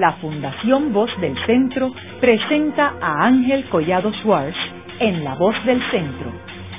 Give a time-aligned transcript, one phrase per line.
[0.00, 4.56] la Fundación Voz del Centro presenta a Ángel Collado Schwartz
[5.00, 6.32] en La Voz del Centro,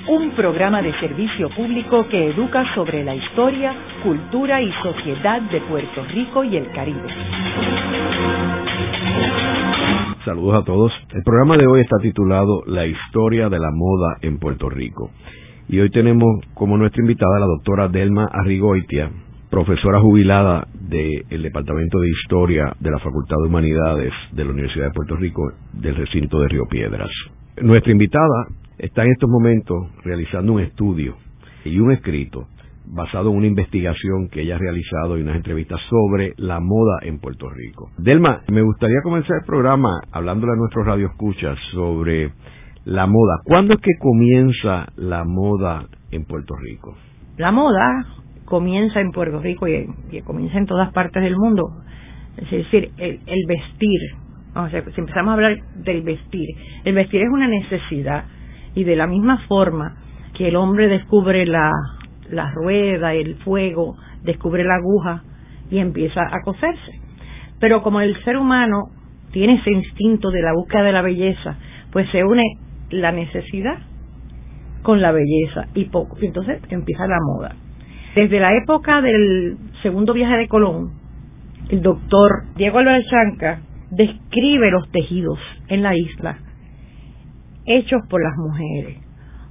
[0.09, 6.03] un programa de servicio público que educa sobre la historia, cultura y sociedad de Puerto
[6.05, 7.09] Rico y el Caribe.
[10.23, 10.91] Saludos a todos.
[11.13, 15.09] El programa de hoy está titulado La historia de la moda en Puerto Rico.
[15.69, 19.09] Y hoy tenemos como nuestra invitada la doctora Delma Arrigoitia,
[19.49, 24.93] profesora jubilada del Departamento de Historia de la Facultad de Humanidades de la Universidad de
[24.93, 25.41] Puerto Rico
[25.73, 27.09] del recinto de Río Piedras.
[27.61, 28.47] Nuestra invitada
[28.77, 31.15] está en estos momentos realizando un estudio
[31.65, 32.47] y un escrito
[32.85, 37.19] basado en una investigación que ella ha realizado y unas entrevistas sobre la moda en
[37.19, 37.89] Puerto Rico.
[37.97, 42.31] Delma, me gustaría comenzar el programa hablándole a nuestros radioescuchas sobre
[42.85, 43.41] la moda.
[43.43, 46.95] ¿Cuándo es que comienza la moda en Puerto Rico?
[47.37, 48.05] La moda
[48.47, 49.87] comienza en Puerto Rico y,
[50.23, 51.63] comienza en todas partes del mundo.
[52.37, 53.99] Es decir, el, vestir.
[54.55, 56.47] O sea, si empezamos a hablar del vestir,
[56.85, 58.23] el vestir es una necesidad
[58.73, 59.97] y de la misma forma
[60.33, 61.71] que el hombre descubre la,
[62.31, 65.23] la rueda, el fuego, descubre la aguja
[65.69, 67.01] y empieza a coserse.
[67.59, 68.91] Pero como el ser humano
[69.31, 71.57] tiene ese instinto de la búsqueda de la belleza,
[71.91, 72.43] pues se une
[72.91, 73.79] la necesidad
[74.83, 76.15] con la belleza y poco.
[76.21, 77.66] Entonces empieza la moda.
[78.17, 80.89] Desde la época del segundo viaje de Colón,
[81.69, 83.59] el doctor Diego Álvarez Chanca
[83.91, 85.37] describe los tejidos
[85.67, 86.39] en la isla
[87.67, 88.97] hechos por las mujeres.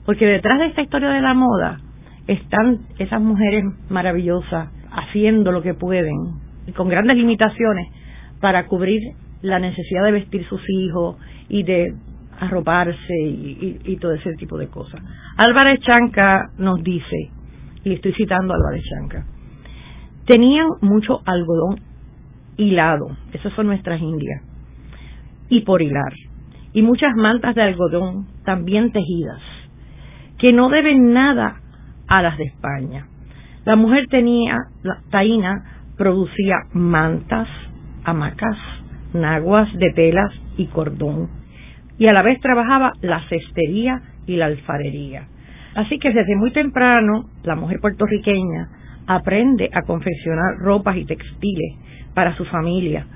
[0.04, 1.78] Porque detrás de esta historia de la moda
[2.26, 6.16] están esas mujeres maravillosas haciendo lo que pueden
[6.66, 7.86] y con grandes limitaciones
[8.40, 9.00] para cubrir
[9.42, 11.94] la necesidad de vestir sus hijos y de
[12.40, 15.00] arroparse y, y todo ese tipo de cosas.
[15.36, 17.30] Álvarez Chanca nos dice
[17.86, 19.24] y estoy citando a Álvarez Chanca,
[20.26, 21.78] tenían mucho algodón
[22.56, 24.42] hilado, esas son nuestras indias,
[25.48, 26.12] y por hilar,
[26.72, 29.40] y muchas mantas de algodón también tejidas,
[30.36, 31.60] que no deben nada
[32.08, 33.06] a las de España.
[33.64, 37.46] La mujer tenía, la taína producía mantas,
[38.02, 38.58] hamacas,
[39.14, 41.30] naguas de telas y cordón,
[41.98, 45.28] y a la vez trabajaba la cestería y la alfarería.
[45.76, 48.70] Así que desde muy temprano la mujer puertorriqueña
[49.06, 51.74] aprende a confeccionar ropas y textiles
[52.14, 53.06] para su familia,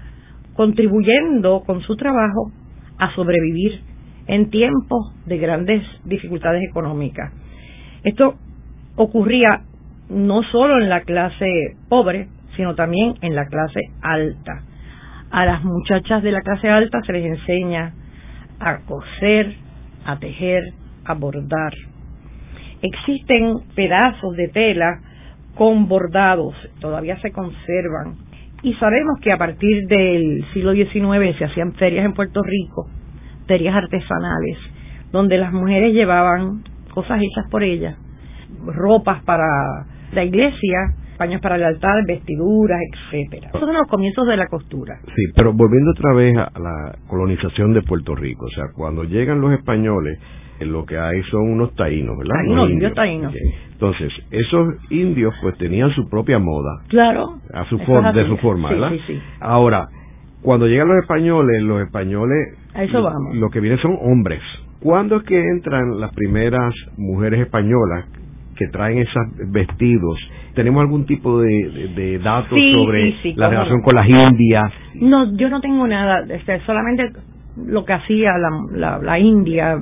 [0.53, 2.53] contribuyendo con su trabajo
[2.99, 3.81] a sobrevivir
[4.27, 7.33] en tiempos de grandes dificultades económicas.
[8.05, 8.35] Esto
[8.95, 9.63] ocurría
[10.11, 11.47] no solo en la clase
[11.89, 14.65] pobre, sino también en la clase alta.
[15.31, 17.95] A las muchachas de la clase alta se les enseña
[18.59, 19.55] a coser,
[20.05, 20.63] a tejer,
[21.07, 21.73] a bordar.
[22.83, 25.01] Existen pedazos de tela
[25.55, 28.17] con bordados, todavía se conservan.
[28.63, 32.89] Y sabemos que a partir del siglo XIX se hacían ferias en Puerto Rico,
[33.47, 34.59] ferias artesanales,
[35.13, 37.97] donde las mujeres llevaban cosas hechas por ellas,
[38.67, 39.45] ropas para
[40.13, 43.49] la iglesia, paños para el altar, vestiduras, etcétera.
[43.49, 44.99] Esos son los comienzos de la costura.
[45.15, 49.41] Sí, pero volviendo otra vez a la colonización de Puerto Rico, o sea, cuando llegan
[49.41, 50.19] los españoles,
[50.67, 52.69] lo que hay son unos taínos, ¿verdad?
[52.69, 53.35] Indios taínos.
[53.73, 56.83] Entonces, esos indios pues tenían su propia moda.
[56.89, 57.39] Claro.
[57.53, 58.91] A su forma, de su forma, ¿verdad?
[58.91, 59.89] Sí, sí, Ahora,
[60.43, 63.37] cuando llegan los españoles, los españoles, a eso vamos.
[63.37, 64.41] lo que vienen son hombres.
[64.81, 68.07] ¿Cuándo es que entran las primeras mujeres españolas
[68.57, 70.19] que traen esos vestidos?
[70.55, 74.73] ¿Tenemos algún tipo de, datos sobre la relación con las indias?
[74.95, 77.13] No, yo no tengo nada, este, solamente
[77.67, 78.33] lo que hacía
[78.73, 79.79] la, la India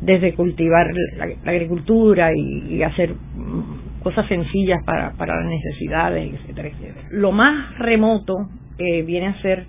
[0.00, 3.14] desde cultivar la, agricultura y, hacer
[4.02, 7.08] cosas sencillas para, para las necesidades, etcétera, etcétera.
[7.10, 9.66] Lo más remoto eh, viene a ser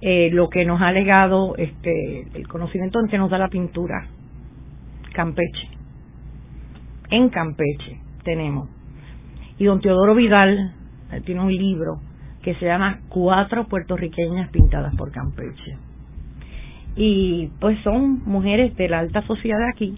[0.00, 4.08] eh, lo que nos ha legado este, el conocimiento que nos da la pintura,
[5.12, 5.68] Campeche.
[7.10, 8.68] En Campeche tenemos.
[9.58, 10.74] Y don Teodoro Vidal
[11.24, 12.00] tiene un libro
[12.42, 15.76] que se llama Cuatro puertorriqueñas pintadas por Campeche
[16.96, 19.96] y pues son mujeres de la alta sociedad aquí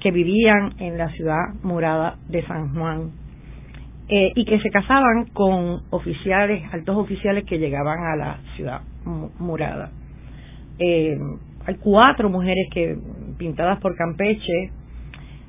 [0.00, 3.12] que vivían en la ciudad morada de San Juan
[4.08, 8.80] eh, y que se casaban con oficiales, altos oficiales que llegaban a la ciudad
[9.38, 9.90] morada.
[10.78, 11.16] Eh,
[11.64, 12.96] hay cuatro mujeres que
[13.38, 14.70] pintadas por Campeche,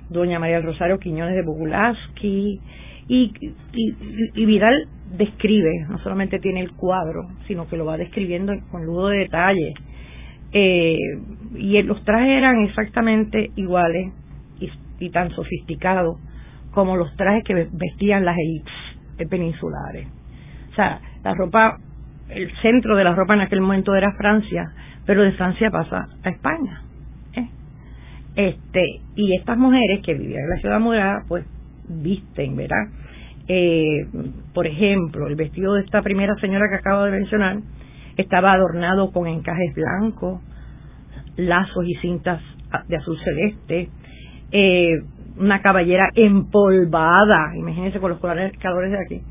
[0.09, 2.61] doña María del Rosario Quiñones de Bogulaski,
[3.07, 3.33] y,
[3.73, 3.95] y,
[4.35, 9.09] y, Vidal describe, no solamente tiene el cuadro, sino que lo va describiendo con lujo
[9.09, 9.73] de detalle
[10.53, 10.97] eh,
[11.55, 14.13] y los trajes eran exactamente iguales
[14.99, 16.17] y, tan sofisticados
[16.71, 20.07] como los trajes que vestían las élites peninsulares.
[20.71, 21.77] O sea, la ropa
[22.29, 24.71] el centro de la ropa en aquel momento era Francia,
[25.05, 26.81] pero de Francia pasa a España.
[27.33, 27.47] ¿eh?
[28.35, 31.45] Este, y estas mujeres que vivían en la ciudad murada, pues
[31.87, 32.87] visten, ¿verdad?
[33.47, 34.07] Eh,
[34.53, 37.57] por ejemplo, el vestido de esta primera señora que acabo de mencionar
[38.17, 40.41] estaba adornado con encajes blancos,
[41.35, 42.41] lazos y cintas
[42.87, 43.89] de azul celeste,
[44.51, 45.01] eh,
[45.37, 49.21] una caballera empolvada, imagínense con los colores calores de aquí,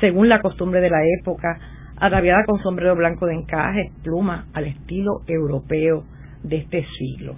[0.00, 1.58] según la costumbre de la época,
[1.98, 6.04] ataviada con sombrero blanco de encajes, pluma, al estilo europeo
[6.42, 7.34] de este siglo.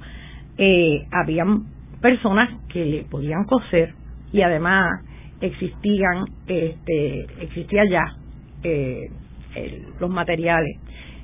[0.58, 1.64] Eh, habían
[2.00, 3.94] personas que le podían coser
[4.32, 5.02] y además
[5.40, 8.04] existían, este, existía ya
[8.64, 9.10] eh,
[10.00, 10.78] los materiales.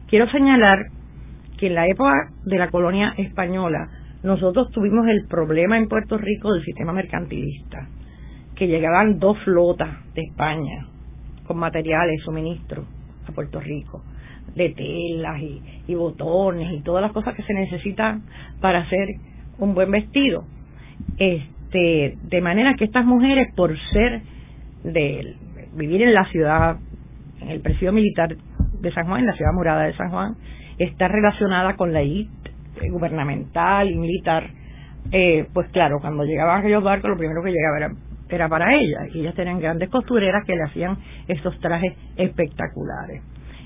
[0.08, 0.78] Quiero señalar
[1.58, 2.12] que en la época
[2.44, 3.88] de la colonia española
[4.22, 7.88] nosotros tuvimos el problema en Puerto Rico del sistema mercantilista,
[8.56, 10.86] que llegaban dos flotas de España
[11.46, 12.86] con materiales, suministros
[13.28, 14.02] a Puerto Rico,
[14.54, 18.22] de telas y, y botones y todas las cosas que se necesitan
[18.60, 19.08] para hacer
[19.58, 20.44] un buen vestido.
[21.18, 24.22] Este, de manera que estas mujeres, por ser
[24.84, 25.36] de
[25.74, 26.76] vivir en la ciudad,
[27.48, 28.34] el presidio militar
[28.80, 30.34] de San Juan, en la ciudad morada de San Juan,
[30.78, 32.52] está relacionada con la élite
[32.90, 34.44] gubernamental y militar.
[35.12, 37.90] Eh, pues claro, cuando llegaban aquellos barcos, lo primero que llegaba era,
[38.28, 39.14] era para ellas.
[39.14, 40.98] Y ellas tenían grandes costureras que le hacían
[41.28, 43.22] estos trajes espectaculares.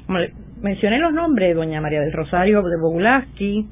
[0.07, 0.21] Como
[0.63, 3.69] mencioné los nombres, doña María del Rosario de Bogulaski,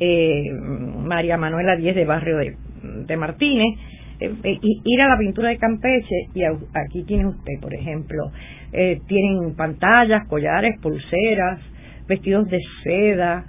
[0.00, 3.78] eh, María Manuela Díez de Barrio de, Martínez,
[4.20, 8.30] eh, eh, ir a la pintura de Campeche y aquí tiene usted, por ejemplo,
[8.72, 11.60] eh, tienen pantallas, collares, pulseras,
[12.06, 13.44] vestidos de seda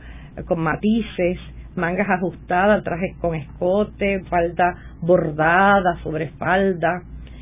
[0.48, 1.38] con matices,
[1.76, 7.02] mangas ajustadas, trajes con escote, falda bordada sobre espalda,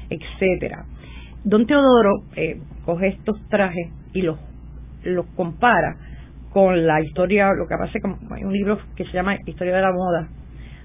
[0.09, 0.85] etcétera.
[1.43, 2.23] Don Teodoro
[2.85, 4.37] coge estos trajes y los
[5.03, 5.95] los compara
[6.51, 9.91] con la historia, lo que pasa como un libro que se llama Historia de la
[9.91, 10.27] moda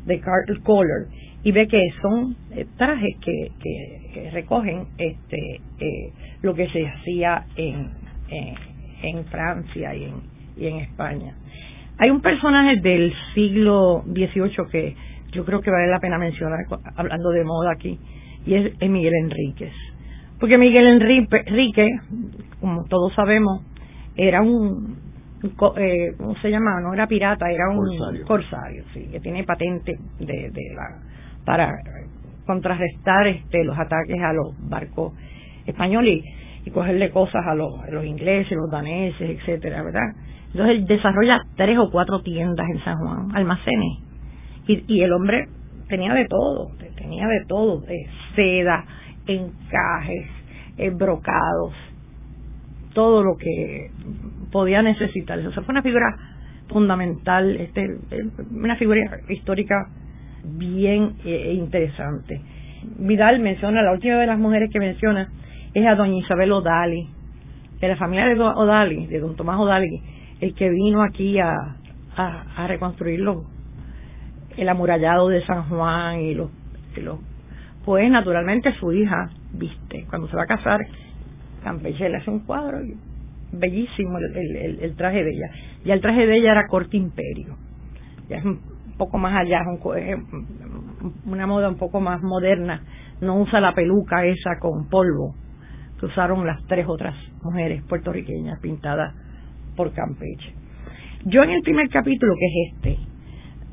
[0.06, 1.06] de Carl Kohler
[1.44, 6.12] y ve que son eh, trajes que, que, recogen este eh,
[6.42, 7.90] lo que se hacía en,
[9.02, 10.14] en, Francia y en,
[10.56, 11.34] y en España.
[11.98, 14.94] Hay un personaje del siglo XVIII que
[15.32, 16.60] yo creo que vale la pena mencionar
[16.96, 17.98] hablando de moda aquí
[18.46, 19.72] y es, Miguel Enríquez.
[20.38, 21.88] Porque Miguel Enrique,
[22.60, 23.62] como todos sabemos,
[24.16, 24.96] era un,
[25.76, 26.80] eh, ¿cómo se llama?
[26.80, 31.12] No era pirata, era un corsario, sí, que tiene patente de, de la
[31.44, 31.72] para
[32.46, 35.12] contrarrestar este, los ataques a los barcos
[35.66, 36.24] españoles
[36.64, 40.14] y, cogerle cosas a los, los ingleses, los daneses, etcétera, ¿verdad?
[40.52, 43.98] Entonces él desarrolla tres o cuatro tiendas en San Juan, almacenes,
[44.68, 45.48] y, y el hombre
[45.88, 48.06] tenía de todo, tenía de todo, de
[48.36, 48.84] seda,
[49.26, 50.26] encajes,
[50.78, 51.74] eh, brocados,
[52.94, 53.90] todo lo que
[54.52, 55.38] podía necesitar.
[55.40, 56.06] O sea, fue una figura
[56.68, 57.98] fundamental, este,
[58.52, 59.88] una figura histórica
[60.44, 62.40] bien eh, interesante.
[62.98, 65.28] Vidal menciona, la última de las mujeres que menciona
[65.74, 67.08] es a doña Isabel Odali,
[67.80, 70.02] de la familia de Odali, de don Tomás Odali,
[70.40, 71.76] el que vino aquí a,
[72.68, 73.24] reconstruir
[74.56, 76.50] el amurallado de San Juan y los,
[76.96, 77.18] los
[77.84, 80.80] pues naturalmente su hija, viste, cuando se va a casar,
[81.64, 82.78] Campeche hace un cuadro
[83.52, 85.50] bellísimo el, el, traje de ella.
[85.84, 87.56] Ya el traje de ella era corte imperio.
[88.28, 88.60] Ya es un
[88.96, 89.62] poco más allá,
[89.96, 90.18] es
[91.26, 92.82] una moda un poco más moderna.
[93.20, 95.34] No usa la peluca esa con polvo
[96.00, 99.14] que usaron las tres otras mujeres puertorriqueñas pintadas
[99.76, 100.52] por Campeche.
[101.24, 103.11] Yo en el primer capítulo, que es este,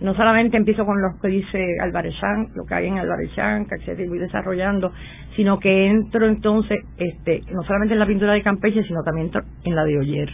[0.02, 2.16] no solamente empiezo con lo que dice Álvarez
[2.56, 3.32] lo que hay en Álvarez
[3.70, 4.92] que se voy desarrollando,
[5.36, 9.32] sino que entro entonces, este, no solamente en la pintura de Campeche, sino también
[9.64, 10.30] en la de Oyer.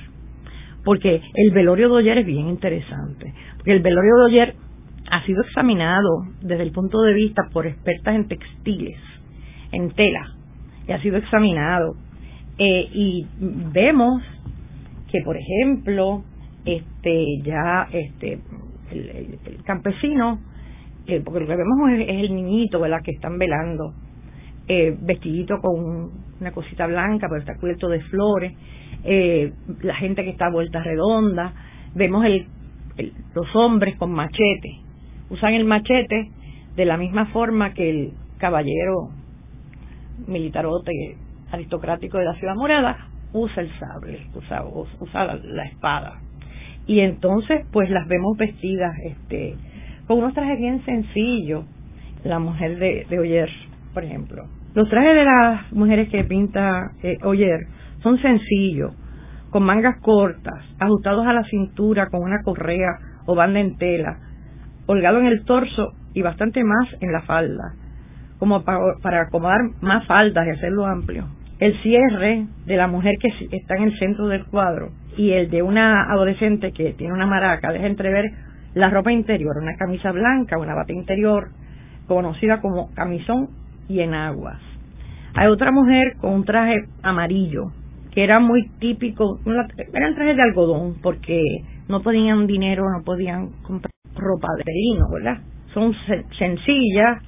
[0.84, 3.34] Porque el velorio de Oyer es bien interesante.
[3.58, 4.56] Porque el velorio de Oyer
[5.10, 8.98] ha sido examinado desde el punto de vista por expertas en textiles,
[9.72, 10.32] en tela,
[10.88, 11.96] y ha sido examinado.
[12.60, 13.28] Eh, y
[13.74, 14.22] vemos
[15.12, 16.24] que, por ejemplo,
[16.66, 18.40] este ya este
[18.92, 20.40] el, campesino,
[21.08, 23.94] eh, porque lo que vemos es, el niñito, ¿verdad?, que están velando,
[24.68, 28.54] eh, vestidito con una cosita blanca, pero está cubierto de flores,
[29.04, 31.54] eh, la gente que está a vuelta redonda,
[31.94, 32.48] vemos el,
[33.34, 34.80] los hombres con machete,
[35.30, 36.32] usan el machete
[36.76, 39.10] de la misma forma que el caballero
[40.28, 40.92] militarote
[41.52, 44.64] aristocrático de la ciudad morada usa el sable, usa,
[45.00, 46.20] usa la espada
[46.88, 49.56] y entonces pues las vemos vestidas este
[50.08, 51.66] con unos trajes bien sencillos
[52.24, 53.50] la mujer de, Oyer
[53.94, 57.68] por ejemplo los trajes de las mujeres que pinta eh, Oyer
[58.02, 58.94] son sencillos
[59.56, 64.18] con mangas cortas, ajustados a la cintura con una correa o banda en tela,
[64.86, 67.74] holgado en el torso y bastante más en la falda,
[68.38, 71.30] como para, acomodar más faldas y hacerlo amplio.
[71.60, 75.62] El cierre de la mujer que está en el centro del cuadro y el de
[75.62, 78.26] una adolescente que tiene una maraca deja entrever
[78.74, 81.50] la ropa interior, una camisa blanca, una bata interior,
[82.08, 83.50] conocida como camisón
[83.88, 84.60] y en aguas.
[85.34, 87.72] Hay otra mujer con un traje amarillo,
[88.12, 91.42] que era muy típico, eran trajes de algodón, porque
[91.88, 95.40] no podían dinero, no podían comprar ropa de lino, ¿verdad?
[95.74, 95.94] Son
[96.38, 97.22] sencillas,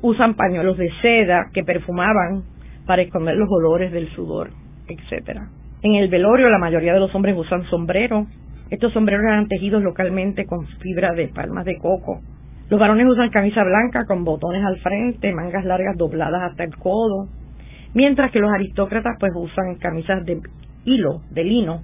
[0.00, 2.44] usan pañuelos de seda que perfumaban
[2.86, 4.50] para esconder los olores del sudor,
[4.88, 5.48] etcétera.
[5.84, 8.26] En el velorio la mayoría de los hombres usan sombreros.
[8.70, 12.22] Estos sombreros eran tejidos localmente con fibra de palmas de coco.
[12.70, 17.28] Los varones usan camisa blanca con botones al frente, mangas largas dobladas hasta el codo,
[17.92, 20.40] mientras que los aristócratas pues usan camisas de
[20.86, 21.82] hilo, de lino,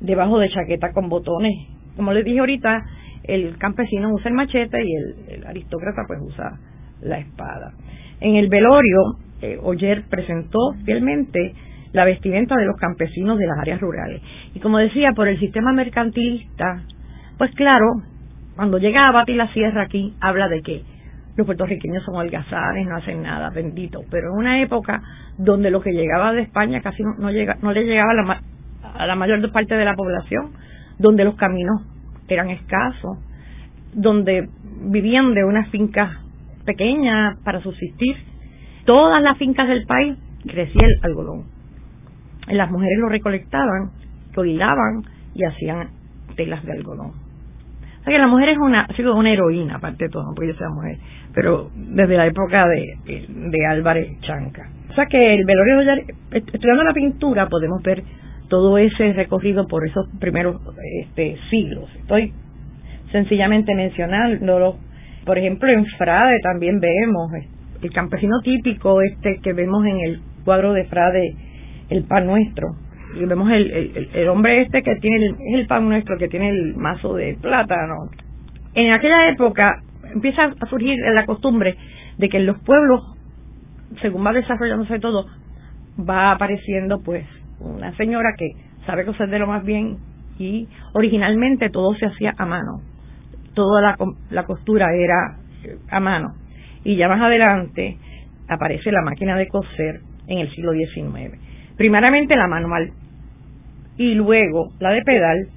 [0.00, 1.52] debajo de chaqueta con botones.
[1.94, 2.82] Como les dije ahorita,
[3.22, 6.58] el campesino usa el machete y el, aristócrata pues usa
[7.02, 7.72] la espada.
[8.18, 8.98] En el velorio,
[9.42, 11.54] eh, Oyer presentó fielmente
[11.92, 14.22] la vestimenta de los campesinos de las áreas rurales.
[14.54, 16.82] Y como decía, por el sistema mercantilista,
[17.38, 17.86] pues claro,
[18.56, 20.82] cuando llega a batir la sierra aquí, habla de que
[21.36, 24.00] los puertorriqueños son holgazanes, no hacen nada, bendito.
[24.10, 25.02] Pero en una época
[25.38, 28.42] donde lo que llegaba de España casi no, llega, no le llegaba a la,
[28.94, 30.52] a la mayor parte de la población,
[30.98, 31.82] donde los caminos
[32.28, 33.18] eran escasos,
[33.94, 34.48] donde
[34.84, 36.10] vivían de unas fincas
[36.64, 38.16] pequeñas para subsistir.
[38.84, 41.51] Todas las fincas del país crecía el algodón.
[42.48, 43.90] Las mujeres lo recolectaban,
[44.34, 45.02] lo hilaban
[45.34, 45.88] y hacían
[46.36, 47.12] telas de algodón.
[48.00, 50.34] O sea que la mujer es una, ha sido una heroína, aparte de todo, no
[50.34, 50.98] puede ser mujer,
[51.32, 52.96] pero desde la época de,
[53.28, 54.68] de, Álvarez Chanca.
[54.90, 58.02] O sea que el velorio de estudiando la pintura podemos ver
[58.48, 60.60] todo ese recorrido por esos primeros
[61.00, 61.88] este, siglos.
[62.00, 62.32] Estoy
[63.12, 64.76] sencillamente mencionándolo.
[65.24, 67.30] Por ejemplo, en Frade también vemos
[67.80, 71.36] el campesino típico este que vemos en el cuadro de Frade,
[71.92, 72.76] el pan nuestro.
[73.14, 76.74] Y vemos el, el, hombre este que tiene el, el pan nuestro que tiene el
[76.76, 78.10] mazo de plátano.
[78.74, 79.82] En aquella época
[80.14, 81.76] empieza a surgir la costumbre
[82.16, 83.02] de que en los pueblos,
[84.00, 85.26] según va desarrollándose todo,
[85.98, 87.26] va apareciendo pues
[87.60, 88.52] una señora que
[88.86, 89.98] sabe coser de lo más bien
[90.38, 92.80] y originalmente todo se hacía a mano,
[93.54, 93.96] toda la,
[94.30, 95.36] la costura era
[95.90, 96.34] a mano
[96.84, 97.98] y ya más adelante
[98.48, 101.38] aparece la máquina de coser en el siglo XIX.
[101.82, 102.92] Primeramente la manual
[103.96, 105.48] y luego la de pedal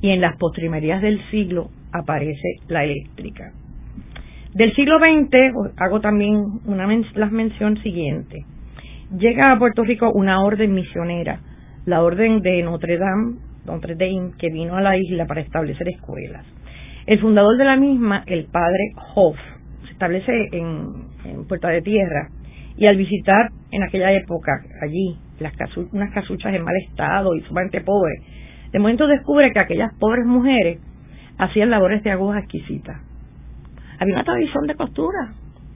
[0.00, 3.52] y en las postrimerías del siglo aparece la eléctrica.
[4.54, 8.46] Del siglo XX hago también una la mención siguiente
[9.18, 11.40] llega a Puerto Rico una orden misionera,
[11.84, 16.46] la orden de Notre Dame, Notre Dame, que vino a la isla para establecer escuelas.
[17.04, 19.36] El fundador de la misma, el padre Hoff,
[19.84, 22.30] se establece en, Puerta de Tierra
[22.78, 25.54] y al visitar en aquella época allí las
[25.92, 28.20] unas casuchas en mal estado y sumamente pobres,
[28.72, 30.78] de momento descubre que aquellas pobres mujeres
[31.38, 33.00] hacían labores de agujas exquisitas.
[33.98, 35.32] Había una tradición de costura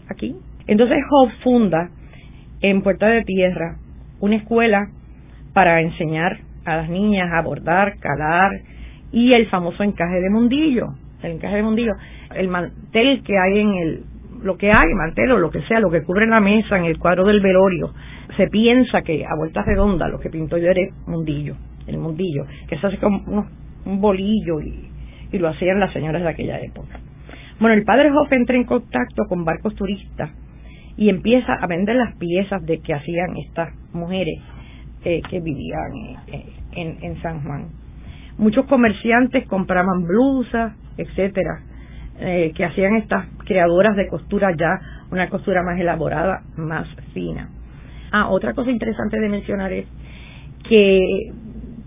[0.09, 0.37] aquí.
[0.67, 1.91] Entonces Hoff funda
[2.61, 3.77] en Puerta de Tierra
[4.21, 4.89] una escuela
[5.53, 8.53] para enseñar a las niñas a bordar, calar
[9.13, 11.93] y el famoso encaje de mundillo, el encaje de mundillo,
[12.35, 14.05] el mantel que hay en el
[14.43, 16.99] lo que hay, mantel o lo que sea, lo que cubre la mesa en el
[16.99, 17.93] cuadro del velorio,
[18.37, 21.57] se piensa que a vuelta redonda lo que pintó yo era mundillo,
[21.87, 23.47] el mundillo, que se hace como
[23.85, 24.89] un bolillo y,
[25.33, 26.99] lo hacían las señoras de aquella época.
[27.61, 30.31] Bueno, el padre Hoff entra en contacto con barcos turistas
[30.97, 34.41] y empieza a vender las piezas de que hacían estas mujeres
[35.05, 35.93] eh, que vivían
[36.27, 37.69] eh, en, en, San Juan.
[38.39, 41.63] Muchos comerciantes compraban blusas, etcétera,
[42.21, 44.79] eh, que hacían estas creadoras de costura ya
[45.11, 47.49] una costura más elaborada, más fina.
[48.13, 49.87] Ah, otra cosa interesante de mencionar es
[50.69, 51.33] que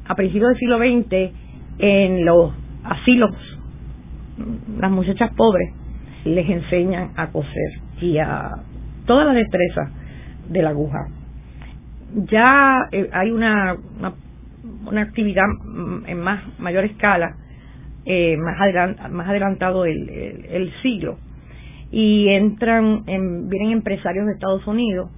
[0.05, 1.31] a principios del siglo XX
[1.79, 3.31] en los asilos
[4.79, 5.73] las muchachas pobres
[6.25, 8.49] les enseñan a coser y a
[9.05, 9.91] toda la destreza
[10.49, 11.07] de la aguja.
[12.29, 13.75] Ya eh, hay una,
[14.85, 15.45] una, actividad
[16.05, 17.35] en más mayor escala,
[18.05, 21.17] eh, más, adelantado el, el, siglo,
[21.91, 25.09] y entran, en, vienen empresarios de Estados Unidos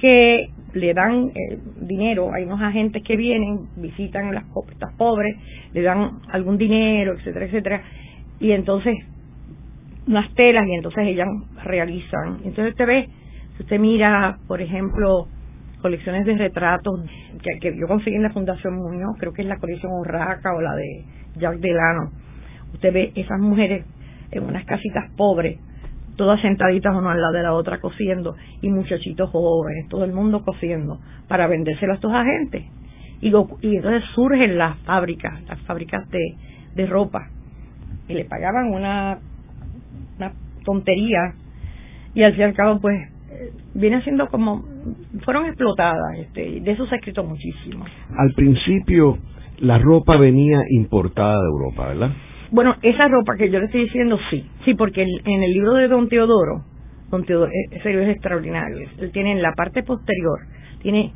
[0.00, 5.36] que le dan eh, dinero, hay unos agentes que vienen, visitan las estas pobres,
[5.72, 7.82] le dan algún dinero, etcétera, etcétera,
[8.40, 8.96] y entonces
[10.06, 11.28] unas telas y entonces ellas
[11.64, 12.40] realizan.
[12.44, 13.08] Entonces usted ve,
[13.56, 15.28] si usted mira, por ejemplo,
[15.84, 16.98] colecciones de retratos
[17.60, 20.74] que, yo conseguí en la Fundación Muñoz, creo que es la colección Urraca o la
[20.74, 21.04] de
[21.36, 22.10] Jacques Delano.
[22.72, 23.84] Usted ve esas mujeres
[24.30, 25.58] en unas casitas pobres,
[26.16, 30.42] todas sentaditas una al lado de la otra cosiendo, y muchachitos jóvenes, todo el mundo
[30.42, 32.64] cosiendo, para vendérselo a estos agentes.
[33.20, 36.34] Y, y entonces surgen las fábricas, las fábricas de,
[36.76, 37.28] de ropa,
[38.08, 39.18] y le pagaban una,
[40.16, 40.32] una
[40.64, 41.34] tontería,
[42.14, 43.13] y al fin y al cabo, pues,
[43.74, 44.64] viene siendo como,
[45.24, 47.84] fueron explotadas, este, de eso se ha escrito muchísimo.
[48.16, 49.18] Al principio,
[49.58, 52.10] la ropa venía importada de Europa, ¿verdad?
[52.50, 54.48] Bueno, esa ropa que yo le estoy diciendo, sí.
[54.64, 56.64] Sí, porque en, el libro de Don Teodoro,
[57.10, 58.88] Don Teodoro, e, ese libro es extraordinario.
[58.98, 60.40] Él tiene en la parte posterior,
[60.80, 61.12] tiene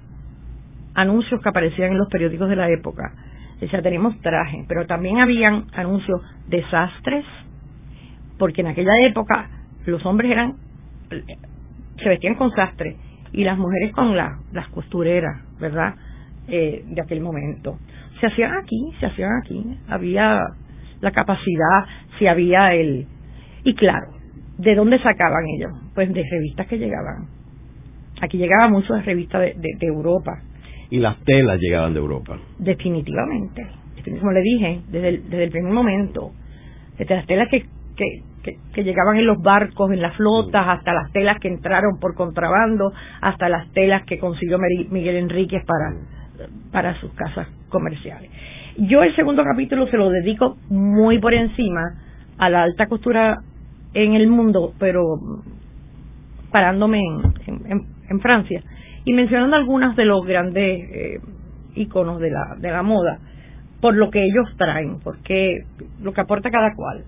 [0.94, 3.14] anuncios que aparecían en los periódicos de la época.
[3.62, 7.24] O sea, tenemos trajes, pero también habían anuncios desastres,
[8.38, 9.48] porque en aquella época
[9.86, 10.56] los hombres eran,
[12.02, 12.96] se vestían con sastre
[13.32, 15.94] y las mujeres con las costureras, ¿verdad?
[16.48, 17.78] Eh, de aquel momento.
[18.20, 19.62] Se hacían aquí, se hacían aquí.
[19.88, 20.40] Había
[21.00, 21.84] la capacidad,
[22.18, 23.06] si había el...
[23.64, 24.12] Y claro,
[24.56, 25.72] ¿de dónde sacaban ellos?
[25.94, 27.28] Pues de revistas que llegaban.
[28.20, 30.32] Aquí llegaban muchas revistas de, de, Europa.
[30.90, 32.38] ¿Y las telas llegaban de Europa?
[32.58, 33.66] Definitivamente.
[34.20, 36.32] Como le dije, desde el, desde el primer momento,
[36.98, 38.22] desde las telas que, que,
[38.72, 42.92] que, llegaban en los barcos, en las flotas, hasta las telas que entraron por contrabando,
[43.20, 45.94] hasta las telas que consiguió Miguel Enríquez para,
[46.72, 48.30] para sus casas comerciales.
[48.76, 51.94] Yo el segundo capítulo se lo dedico muy por encima
[52.38, 53.38] a la alta costura
[53.94, 55.02] en el mundo, pero
[56.52, 57.00] parándome
[57.46, 58.62] en, en, Francia
[59.04, 61.20] y mencionando algunos de los grandes eh,
[61.74, 63.18] iconos de la, de la moda
[63.80, 65.64] por lo que ellos traen, porque
[66.02, 67.04] lo que aporta cada cual.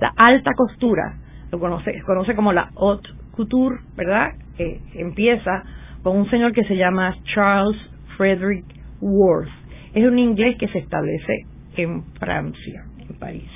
[0.00, 1.16] La alta costura,
[1.50, 4.32] lo conoce, conoce como la haute couture, ¿verdad?
[4.56, 5.64] Que empieza
[6.02, 7.76] con un señor que se llama Charles
[8.16, 8.64] Frederick
[9.00, 9.60] Worth
[9.94, 11.44] es un inglés que se establece
[11.76, 13.50] en Francia, en París.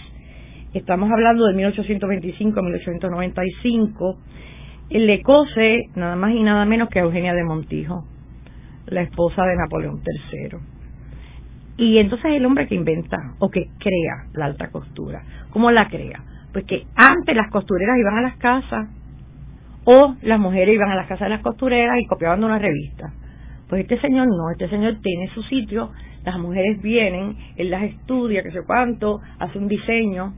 [0.72, 4.18] Estamos hablando de 1825-1895.
[4.90, 8.04] Le cose nada más y nada menos que a Eugenia de Montijo,
[8.86, 10.58] la esposa de Napoleón III.
[11.76, 15.22] Y entonces el hombre que inventa o que crea la alta costura.
[15.50, 16.20] ¿Cómo la crea?
[16.54, 18.88] Pues que antes las costureras iban a las casas
[19.84, 23.12] o las mujeres iban a las casas de las costureras y copiaban una revista.
[23.68, 25.90] Pues este señor no, este señor tiene su sitio
[26.24, 30.32] las mujeres vienen, él las estudia, que sé cuánto, hace un diseño,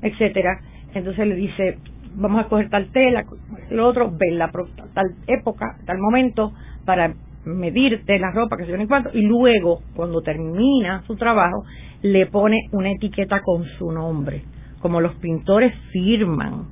[0.00, 0.60] etcétera,
[0.94, 1.78] entonces le dice,
[2.14, 3.24] vamos a coger tal tela,
[3.70, 4.50] lo otro, ven la
[4.94, 6.52] tal época, tal momento,
[6.84, 7.12] para
[7.44, 11.64] medirte la ropa, que se y cuánto, y luego, cuando termina su trabajo,
[12.02, 14.42] le pone una etiqueta con su nombre,
[14.82, 16.66] como los pintores firman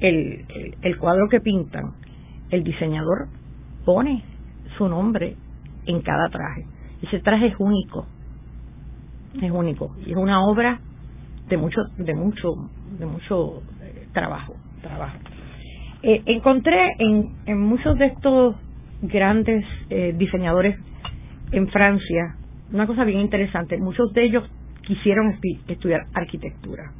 [0.00, 0.44] el,
[0.82, 1.92] el cuadro que pintan,
[2.50, 3.28] el diseñador
[3.84, 4.24] pone
[4.76, 5.36] su nombre
[5.86, 6.64] en cada traje.
[7.02, 8.06] Ese traje es único,
[9.40, 10.80] es único y es una obra
[11.48, 15.18] de mucho, de mucho, de mucho eh, trabajo, trabajo.
[16.02, 18.56] Eh, encontré en, en muchos de estos
[19.02, 20.78] grandes eh, diseñadores
[21.52, 22.36] en Francia
[22.72, 23.76] una cosa bien interesante.
[23.78, 24.44] Muchos de ellos
[24.82, 26.92] quisieron estudiar arquitectura.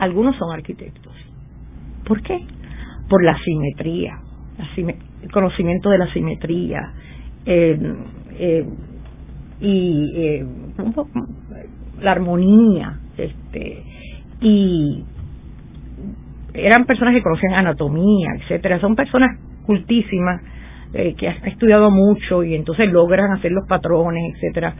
[0.00, 1.14] Algunos son arquitectos.
[2.04, 2.40] ¿Por qué?
[3.08, 4.18] Por la simetría,
[5.22, 6.92] el conocimiento de la simetría,
[7.46, 7.78] eh,
[8.38, 8.66] eh,
[9.60, 10.46] y eh,
[12.00, 13.82] la armonía este
[14.40, 15.04] y
[16.54, 20.42] eran personas que conocían anatomía etcétera son personas cultísimas
[20.94, 24.74] eh, que han estudiado mucho y entonces logran hacer los patrones etcétera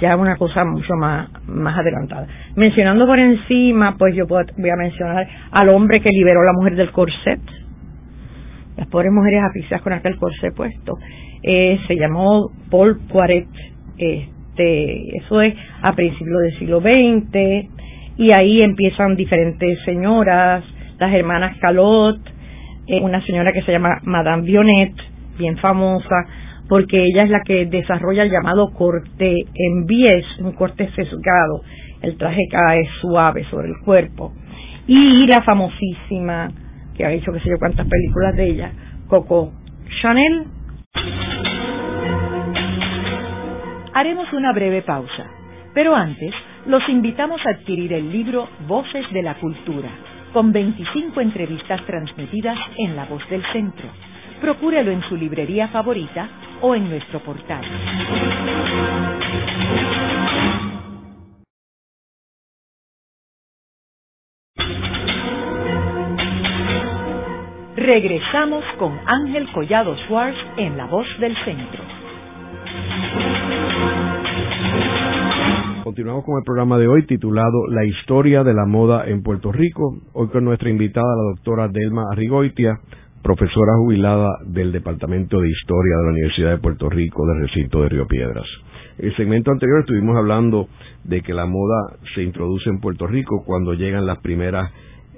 [0.00, 2.26] ya una cosa mucho más más adelantada.
[2.56, 6.76] Mencionando por encima pues yo voy a mencionar al hombre que liberó a la mujer
[6.76, 7.40] del corset.
[8.76, 10.94] Las pobres mujeres asfixiadas con aquel corset puesto.
[11.42, 13.46] Eh, se llamó Paul Poiret,
[13.98, 17.68] este, eso es a principios del siglo XX,
[18.16, 20.64] y ahí empiezan diferentes señoras,
[20.98, 22.18] las hermanas Calot,
[22.86, 24.94] eh, una señora que se llama Madame Bionet,
[25.38, 26.26] bien famosa,
[26.68, 31.62] porque ella es la que desarrolla el llamado corte en bies, un corte sesgado,
[32.02, 34.32] el traje cae suave sobre el cuerpo.
[34.86, 36.50] Y la famosísima,
[36.96, 38.72] que ha hecho que sé yo cuántas películas de ella,
[39.08, 39.52] Coco
[40.00, 40.46] Chanel,
[43.96, 45.30] Haremos una breve pausa,
[45.72, 46.34] pero antes
[46.66, 49.88] los invitamos a adquirir el libro Voces de la Cultura,
[50.32, 53.88] con 25 entrevistas transmitidas en La Voz del Centro.
[54.40, 56.28] Procúrelo en su librería favorita
[56.60, 57.62] o en nuestro portal.
[67.76, 71.82] Regresamos con Ángel Collado Schwartz en La Voz del Centro.
[75.84, 79.98] Continuamos con el programa de hoy titulado La historia de la moda en Puerto Rico.
[80.14, 82.80] Hoy con nuestra invitada, la doctora Delma Arrigoitia,
[83.24, 87.88] profesora jubilada del Departamento de Historia de la Universidad de Puerto Rico del recinto de
[87.88, 88.44] Río Piedras.
[88.98, 90.68] El segmento anterior estuvimos hablando
[91.04, 94.70] de que la moda se introduce en Puerto Rico cuando llegan las primeras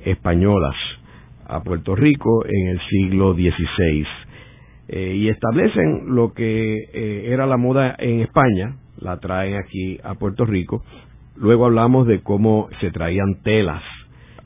[0.04, 0.76] españolas
[1.48, 4.06] a Puerto Rico en el siglo XVI
[4.88, 10.14] eh, y establecen lo que eh, era la moda en España, la traen aquí a
[10.14, 10.84] Puerto Rico.
[11.34, 13.82] Luego hablamos de cómo se traían telas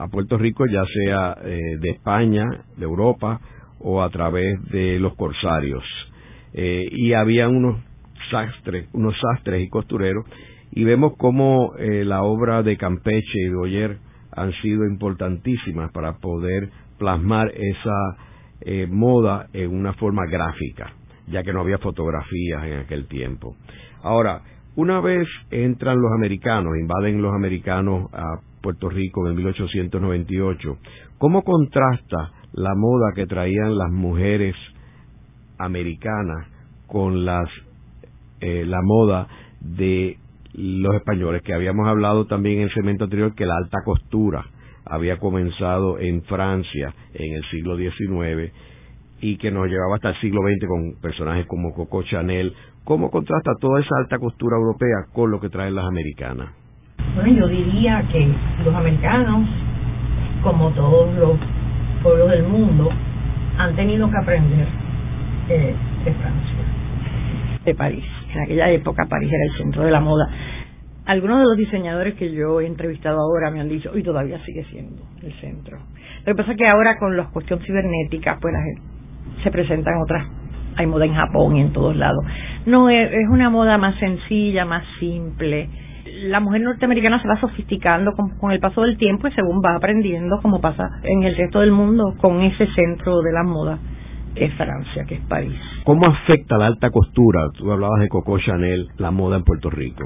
[0.00, 2.44] a Puerto Rico, ya sea eh, de España,
[2.76, 3.40] de Europa
[3.78, 5.84] o a través de los corsarios.
[6.52, 7.80] y había unos
[8.30, 10.24] sastres, unos sastres y costureros,
[10.72, 13.98] y vemos cómo la obra de Campeche y de Oyer
[14.32, 18.16] han sido importantísimas para poder plasmar esa
[18.60, 20.92] eh, moda en una forma gráfica,
[21.28, 23.56] ya que no había fotografías en aquel tiempo.
[24.02, 24.42] Ahora,
[24.76, 30.78] una vez entran los americanos, invaden los americanos a Puerto Rico en 1898,
[31.18, 34.54] ¿cómo contrasta la moda que traían las mujeres
[35.58, 36.46] americanas
[36.86, 37.48] con las
[38.40, 39.28] eh, la moda
[39.60, 40.16] de
[40.54, 44.46] los españoles, que habíamos hablado también en el segmento anterior que la alta costura
[44.84, 48.52] había comenzado en Francia en el siglo XIX
[49.20, 52.54] y que nos llevaba hasta el siglo XX con personajes como Coco Chanel.
[52.84, 56.59] ¿Cómo contrasta toda esa alta costura europea con lo que traen las americanas?
[57.14, 58.28] Bueno, yo diría que
[58.64, 59.48] los americanos,
[60.42, 61.38] como todos los
[62.02, 62.90] pueblos del mundo,
[63.58, 64.66] han tenido que aprender
[65.48, 66.58] eh, de Francia,
[67.64, 68.04] de París.
[68.32, 70.28] En aquella época París era el centro de la moda
[71.10, 74.64] algunos de los diseñadores que yo he entrevistado ahora me han dicho, y todavía sigue
[74.70, 75.78] siendo el centro.
[76.20, 78.54] Lo que pasa es que ahora con las cuestiones cibernéticas, pues
[79.42, 80.24] se presentan otras,
[80.76, 82.24] hay moda en Japón y en todos lados.
[82.66, 85.68] No, es, una moda más sencilla, más simple.
[86.24, 90.40] La mujer norteamericana se va sofisticando con, el paso del tiempo y según va aprendiendo,
[90.42, 93.78] como pasa en el resto del mundo, con ese centro de la moda
[94.34, 95.58] que es Francia, que es París.
[95.84, 97.48] ¿Cómo afecta la alta costura?
[97.56, 100.04] Tú hablabas de Coco Chanel, la moda en Puerto Rico.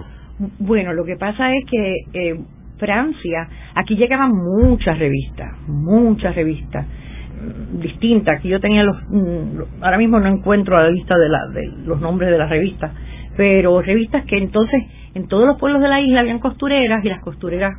[0.59, 2.41] Bueno, lo que pasa es que eh,
[2.79, 8.39] Francia, aquí llegaban muchas revistas, muchas revistas mm, distintas.
[8.39, 12.01] Aquí yo tenía los, mm, ahora mismo no encuentro la lista de, la, de los
[12.01, 12.93] nombres de las revistas,
[13.37, 14.83] pero revistas que entonces
[15.15, 17.77] en todos los pueblos de la isla habían costureras y las costureras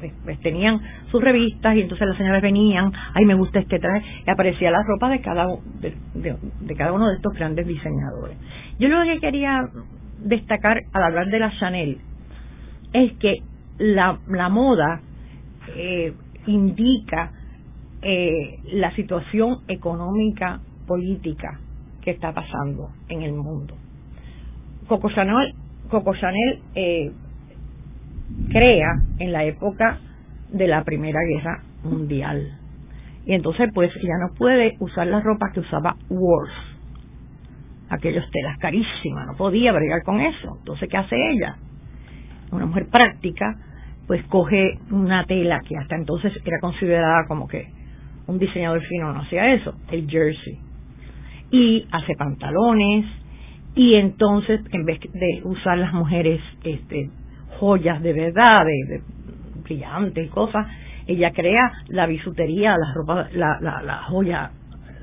[0.00, 4.04] pues, pues, tenían sus revistas y entonces las señoras venían, ay me gusta este traje,
[4.26, 5.46] y aparecía la ropa de cada,
[5.80, 8.36] de cada uno de estos grandes diseñadores.
[8.78, 9.68] Yo lo que quería
[10.20, 11.98] destacar al hablar de la Chanel
[12.92, 13.36] es que
[13.78, 15.00] la, la moda
[15.76, 16.12] eh,
[16.46, 17.32] indica
[18.02, 21.60] eh, la situación económica política
[22.02, 23.74] que está pasando en el mundo.
[24.88, 27.12] Coco Chanel, eh,
[28.50, 29.98] crea en la época
[30.50, 32.58] de la Primera Guerra Mundial.
[33.26, 36.68] Y entonces pues ya no puede usar la ropa que usaba Worth
[37.88, 40.56] aquellos telas carísimas, no podía bregar con eso.
[40.58, 41.56] Entonces, ¿qué hace ella?
[42.50, 43.56] Una mujer práctica,
[44.06, 47.68] pues coge una tela que hasta entonces era considerada como que
[48.26, 50.58] un diseñador fino no hacía eso, el jersey.
[51.50, 53.06] Y hace pantalones,
[53.78, 57.10] y entonces, en vez de usar las mujeres este,
[57.58, 59.00] joyas de verdad, de,
[59.64, 60.66] brillantes y cosas,
[61.06, 64.50] ella crea la bisutería, la ropa, la, la, la joya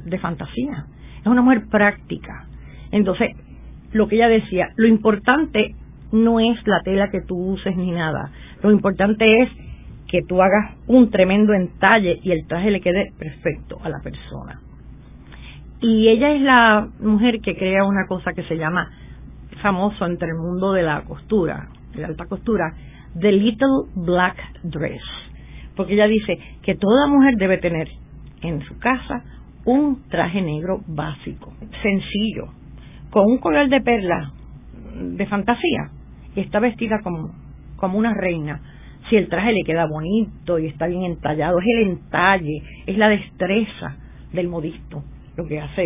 [0.05, 0.85] de fantasía.
[1.21, 2.45] Es una mujer práctica
[2.95, 3.31] entonces,
[3.91, 5.75] lo que ella decía, lo importante
[6.13, 8.31] no es la tela que tú uses ni nada,
[8.63, 9.49] lo importante es
[10.07, 14.61] que tú hagas un tremendo entalle y el traje le quede perfecto a la persona.
[15.87, 18.89] Y ella es la mujer que crea una cosa que se llama
[19.61, 22.73] famoso entre el mundo de la costura, de la alta costura,
[23.19, 25.03] The Little Black Dress.
[25.75, 27.87] Porque ella dice que toda mujer debe tener
[28.41, 29.21] en su casa
[29.65, 32.47] un traje negro básico, sencillo,
[33.11, 34.31] con un collar de perla
[34.95, 35.91] de fantasía
[36.35, 37.29] y está vestida como,
[37.75, 38.59] como una reina.
[39.07, 43.09] Si el traje le queda bonito y está bien entallado, es el entalle, es la
[43.09, 43.97] destreza
[44.33, 45.03] del modisto
[45.35, 45.85] lo que hace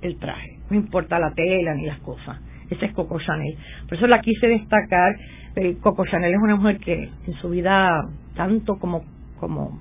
[0.00, 0.58] el traje.
[0.70, 2.38] No importa la tela ni las cosas.
[2.70, 3.56] Ese es Coco Chanel.
[3.88, 5.14] Por eso la quise destacar.
[5.56, 9.04] Eh, Coco Chanel es una mujer que en su vida, tanto como,
[9.38, 9.80] como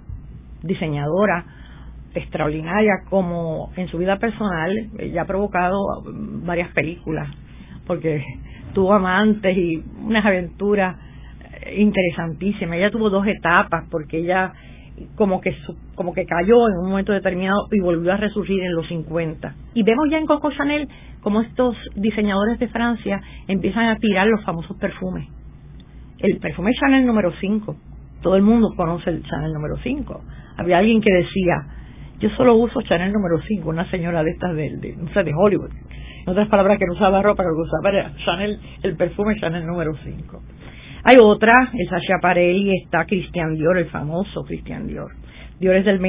[0.63, 1.45] diseñadora,
[2.13, 6.03] extraordinaria como en su vida personal ella ha provocado
[6.43, 7.29] varias películas
[7.87, 8.21] porque
[8.73, 10.97] tuvo amantes y unas aventuras
[11.73, 14.53] interesantísimas ella tuvo dos etapas porque ella
[15.15, 15.55] como que
[15.95, 19.55] como que cayó en un momento determinado y volvió a resurgir en los 50.
[19.73, 20.87] Y vemos ya en Coco Chanel
[21.21, 25.27] como estos diseñadores de Francia empiezan a tirar los famosos perfumes.
[26.19, 27.75] El perfume Chanel número 5.
[28.21, 30.21] Todo el mundo conoce el Chanel número 5.
[30.57, 31.55] Había alguien que decía,
[32.19, 35.71] yo solo uso Chanel número 5, una señora de estas de, de, de Hollywood.
[36.23, 40.41] En otras palabras, que no usaba ropa, que usaba Chanel, el perfume Chanel número 5.
[41.03, 45.11] Hay otra, el Sacha y está Christian Dior, el famoso Christian Dior.
[45.59, 45.99] Dior es del,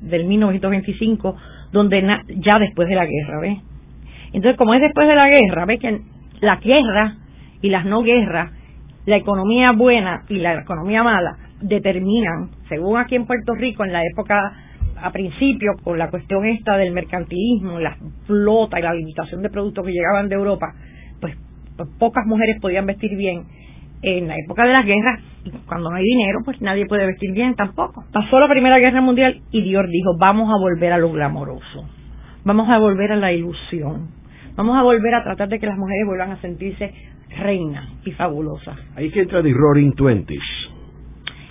[0.00, 1.36] del 1925,
[1.72, 2.02] donde
[2.36, 3.58] ya después de la guerra, ¿ves?
[4.32, 6.00] Entonces, como es después de la guerra, ¿ves que
[6.40, 7.16] la guerra
[7.60, 8.52] y las no guerras,
[9.06, 14.02] la economía buena y la economía mala, determinan, según aquí en Puerto Rico, en la
[14.04, 14.52] época
[15.00, 19.84] a principio, con la cuestión esta del mercantilismo, la flota y la limitación de productos
[19.84, 20.74] que llegaban de Europa,
[21.20, 21.36] pues,
[21.76, 23.44] pues pocas mujeres podían vestir bien
[24.02, 25.20] en la época de las guerras,
[25.66, 28.04] cuando no hay dinero, pues nadie puede vestir bien tampoco.
[28.12, 31.88] Pasó la Primera Guerra Mundial y Dios dijo, vamos a volver a lo glamoroso,
[32.44, 34.08] vamos a volver a la ilusión,
[34.56, 36.92] vamos a volver a tratar de que las mujeres vuelvan a sentirse
[37.38, 38.78] reinas y fabulosas.
[38.96, 40.42] Ahí que entra The Roaring Twenties.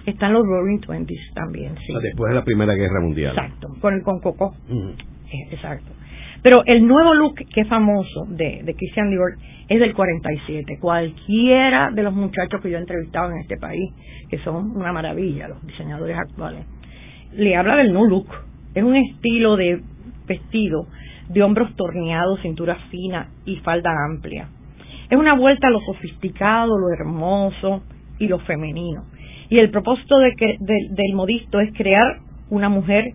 [0.05, 1.93] Están los Roaring Twenties también, sí.
[2.01, 3.35] después de la Primera Guerra Mundial.
[3.35, 4.55] Exacto, con el con Coco.
[4.69, 5.91] Eh, exacto.
[6.43, 10.77] Pero el nuevo look que es famoso de, de Christian Dior es del 47.
[10.79, 13.91] Cualquiera de los muchachos que yo he entrevistado en este país,
[14.29, 16.65] que son una maravilla, los diseñadores actuales,
[17.33, 18.27] le habla del new look.
[18.73, 19.81] Es un estilo de
[20.27, 20.87] vestido
[21.29, 24.47] de hombros torneados, cintura fina y falda amplia.
[25.09, 27.83] Es una vuelta a lo sofisticado, lo hermoso
[28.19, 29.05] y lo femenino.
[29.49, 32.19] Y el propósito de que, del modisto es crear
[32.49, 33.05] una mujer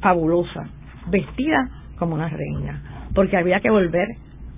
[0.00, 0.68] fabulosa,
[1.10, 4.08] vestida como una reina, porque había que volver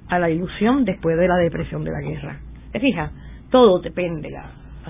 [0.08, 2.40] a la ilusión después de la depresión de la guerra.
[2.72, 3.12] ¿Te fijas?
[3.50, 4.44] Todo depende, la,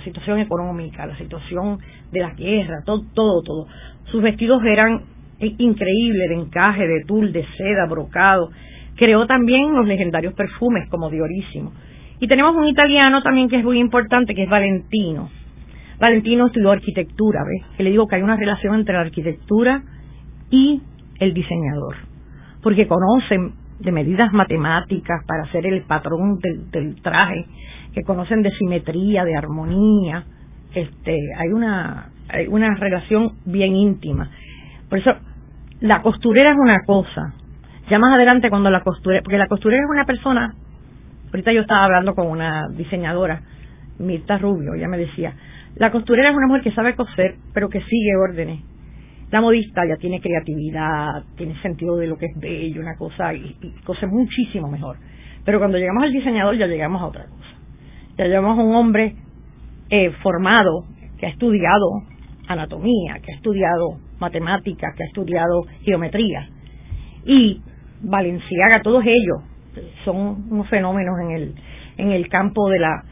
[0.04, 1.78] situación económica, la situación
[2.10, 3.66] de la guerra, todo, todo, todo.
[4.06, 5.02] Sus vestidos eran
[5.40, 8.50] increíbles, de encaje, de tul, de seda, brocado.
[8.96, 11.72] Creó también los legendarios perfumes como Diorísimo.
[12.18, 15.30] Y tenemos un italiano también que es muy importante, que es Valentino.
[15.98, 17.76] Valentino estudió arquitectura, ¿ves?
[17.76, 19.82] Que le digo que hay una relación entre la arquitectura
[20.50, 20.80] y
[21.18, 22.09] el diseñador.
[22.62, 26.38] Porque conocen de medidas matemáticas para hacer el patrón
[26.70, 27.46] del, traje,
[27.94, 30.24] que conocen de simetría, de armonía,
[30.74, 34.30] este, hay una, hay una relación bien íntima.
[34.88, 35.12] Por eso,
[35.80, 37.34] la costurera es una cosa.
[37.88, 40.54] Ya más adelante cuando la costurera, porque la costurera es una persona,
[41.32, 43.40] ahorita yo estaba hablando con una diseñadora,
[43.98, 45.34] Mirta Rubio, ella me decía,
[45.76, 48.69] la costurera es una mujer que sabe coser, pero que sigue órdenes
[49.30, 53.56] la modista ya tiene creatividad, tiene sentido de lo que es bello, una cosa, y,
[53.84, 54.96] cose muchísimo mejor.
[55.44, 57.48] Pero cuando llegamos al diseñador ya llegamos a otra cosa.
[58.18, 59.14] Ya llegamos a un hombre
[59.88, 60.84] eh, formado,
[61.18, 62.02] que ha estudiado
[62.48, 66.48] anatomía, que ha estudiado matemáticas, que ha estudiado geometría.
[67.24, 67.60] Y
[68.02, 69.42] Valenciaga, todos ellos
[70.04, 71.54] son unos fenómenos en el,
[71.98, 73.04] en el campo de la,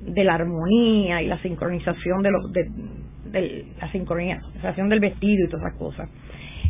[0.00, 2.70] de la armonía y la sincronización de, los de,
[3.30, 6.08] de la sincronización del vestido y todas esas cosas.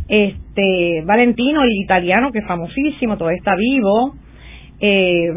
[0.09, 4.15] Este, Valentino, el italiano, que es famosísimo, todavía está vivo,
[4.81, 5.29] eh,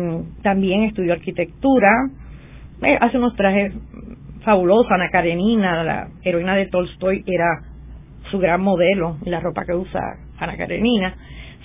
[0.43, 1.89] también estudió arquitectura,
[2.83, 3.73] eh, hace unos trajes
[4.43, 7.63] fabulosos, Ana Karenina, la heroína de Tolstoy, era
[8.29, 9.99] su gran modelo, la ropa que usa
[10.39, 11.15] Ana Karenina.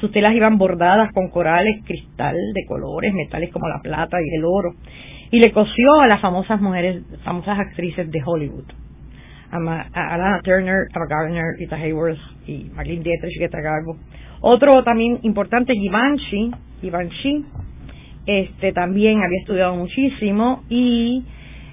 [0.01, 4.45] Sus telas iban bordadas con corales, cristal de colores, metales como la plata y el
[4.45, 4.75] oro.
[5.31, 8.86] Y le cosió a las famosas mujeres, famosas actrices de Hollywood
[9.57, 13.97] Alana Turner, a Gardner, Rita Hayworth y Marlene Dietrich, Greta Garbo.
[14.41, 17.45] Otro también importante, Givenchy, Givenchy,
[18.27, 21.25] este también había estudiado muchísimo y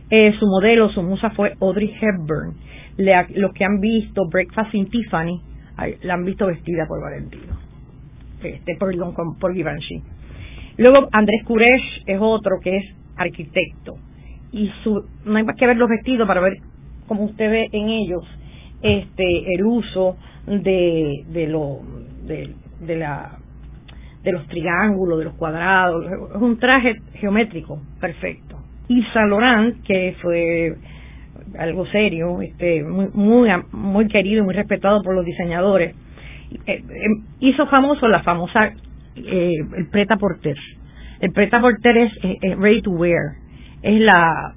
[0.10, 2.56] eh, su modelo, su musa fue Audrey Hepburn.
[2.98, 5.42] los que han visto Breakfast in Tiffany,
[6.04, 7.58] la han visto vestida por Valentino,
[8.44, 10.04] este, perdón, por Givenchy.
[10.78, 13.96] Luego Andrés Kuresh es otro que es arquitecto
[14.52, 16.54] y su, no hay más que ver los vestidos para ver
[17.08, 18.24] como usted ve en ellos,
[18.82, 21.80] este, el uso de, de, lo,
[22.26, 23.38] de, de, la,
[24.24, 28.58] de los triángulos, de los cuadrados, es un traje geométrico perfecto.
[28.88, 30.76] Y Saint que fue
[31.58, 35.96] algo serio, este, muy, muy, muy querido y muy respetado por los diseñadores,
[36.66, 37.08] eh, eh,
[37.40, 38.74] hizo famoso la famosa
[39.16, 40.58] eh, el preta porter.
[41.20, 42.12] El preta porter es,
[42.42, 43.36] es ready to wear,
[43.82, 44.54] es la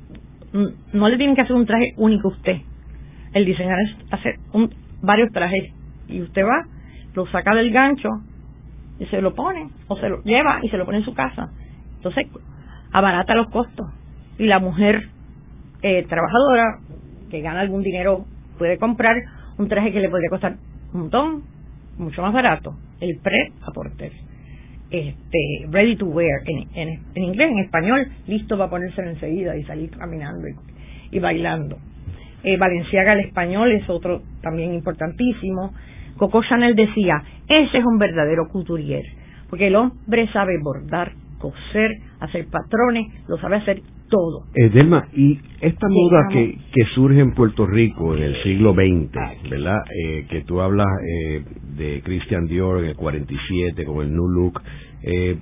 [0.92, 2.56] no le tienen que hacer un traje único a usted.
[3.32, 4.70] El diseñador es hacer un,
[5.02, 5.72] varios trajes
[6.08, 6.66] y usted va,
[7.14, 8.08] lo saca del gancho
[8.98, 11.50] y se lo pone o se lo lleva y se lo pone en su casa.
[11.96, 12.26] Entonces,
[12.92, 13.86] abarata los costos.
[14.38, 15.08] Y la mujer
[15.82, 16.78] eh, trabajadora
[17.30, 18.24] que gana algún dinero
[18.58, 19.16] puede comprar
[19.58, 20.56] un traje que le podría costar
[20.92, 21.42] un montón,
[21.98, 24.12] mucho más barato, el pre a porter.
[24.90, 26.68] Este, ready to wear, en,
[27.14, 30.46] en, inglés, en español, listo para ponérselo enseguida y salir caminando
[31.10, 31.78] y, bailando.
[32.44, 35.74] Eh, Valenciaga el español es otro también importantísimo.
[36.16, 39.04] Coco Chanel decía, ese es un verdadero couturier,
[39.50, 44.44] porque el hombre sabe bordar, coser, hacer patrones, lo sabe hacer todo.
[44.54, 49.50] Eh, Delma, y esta moda que, que surge en Puerto Rico en el siglo XX,
[49.50, 49.78] ¿verdad?
[50.04, 51.44] Eh, que tú hablas eh,
[51.76, 54.60] de Christian Dior en el 47 con el New Look,
[55.02, 55.38] eh,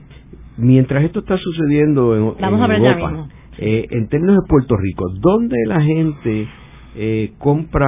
[0.58, 6.48] mientras esto está sucediendo en, Europa, eh, en términos de Puerto Rico, ¿dónde la gente
[6.96, 7.86] eh, compra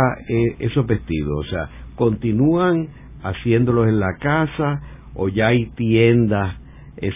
[0.59, 1.47] esos vestidos?
[1.47, 2.89] O sea, ¿continúan
[3.23, 4.81] haciéndolos en la casa
[5.15, 6.57] o ya hay tiendas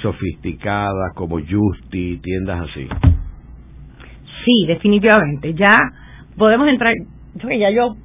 [0.03, 2.87] sofisticadas como Justi, tiendas así?
[4.44, 5.55] Sí, definitivamente.
[5.55, 5.76] Ya
[6.37, 6.94] podemos entrar.
[7.35, 7.96] Ya yo.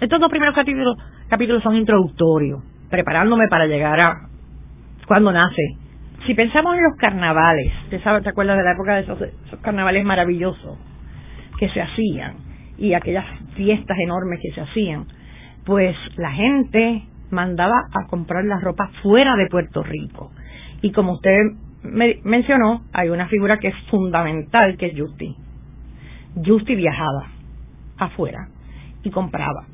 [0.00, 4.28] Estos dos primeros capítulos, son introductorios, preparándome para llegar a
[5.06, 5.76] cuando nace.
[6.26, 9.18] Si pensamos en los carnavales, ¿te, sabes, te acuerdas de la época de esos,
[9.60, 10.78] carnavales maravillosos
[11.58, 12.36] que se hacían
[12.78, 13.26] y aquellas
[13.56, 15.06] fiestas enormes que se hacían?
[15.66, 20.30] Pues la gente mandaba a comprar la ropa fuera de Puerto Rico.
[20.80, 21.36] Y como usted
[21.82, 25.36] me mencionó, hay una figura que es fundamental, que es Justi.
[26.36, 27.26] Justy viajaba
[27.98, 28.48] afuera
[29.02, 29.66] y compraba.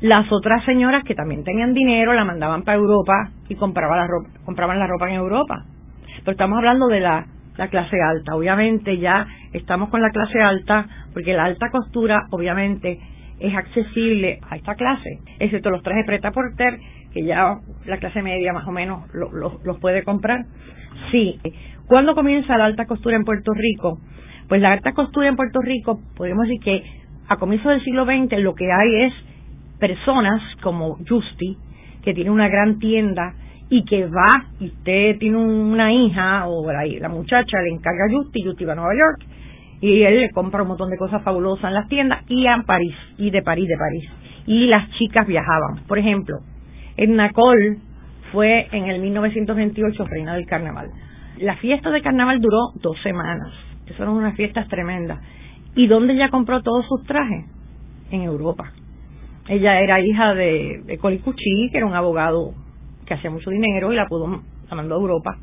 [0.00, 4.78] Las otras señoras que también tenían dinero la mandaban para Europa y la ropa, compraban
[4.78, 5.64] la ropa en Europa.
[6.18, 8.34] Pero estamos hablando de la, la clase alta.
[8.34, 13.00] Obviamente ya estamos con la clase alta porque la alta costura obviamente
[13.38, 16.78] es accesible a esta clase, excepto los trajes preta porter
[17.12, 20.44] que ya la clase media más o menos los puede comprar.
[21.10, 21.40] Sí.
[21.86, 24.00] ¿Cuándo comienza la alta costura en Puerto Rico?
[24.48, 26.82] Pues la alta costura en Puerto Rico, podemos decir que
[27.28, 29.12] a comienzos del siglo XX lo que hay es
[29.78, 31.56] personas como Justy,
[32.02, 33.34] que tiene una gran tienda
[33.70, 38.44] y que va, y usted tiene una hija o la, muchacha le encarga a Justy,
[38.44, 39.26] Justy va a Nueva York
[39.80, 42.94] y él le compra un montón de cosas fabulosas en las tiendas y a París,
[43.16, 44.10] y de París, de París.
[44.46, 45.84] Y las chicas viajaban.
[45.86, 46.36] Por ejemplo,
[46.96, 47.78] Edna Cole
[48.32, 50.88] fue en el 1928 reina del carnaval.
[51.38, 55.20] La fiesta de carnaval duró dos semanas eso eran unas fiestas tremendas.
[55.74, 57.46] ¿Y dónde ella compró todos sus trajes?
[58.10, 58.72] En Europa.
[59.48, 62.54] Ella era hija de, de Colicuchi, que era un abogado
[63.06, 65.36] que hacía mucho dinero y la pudo la mandó a Europa.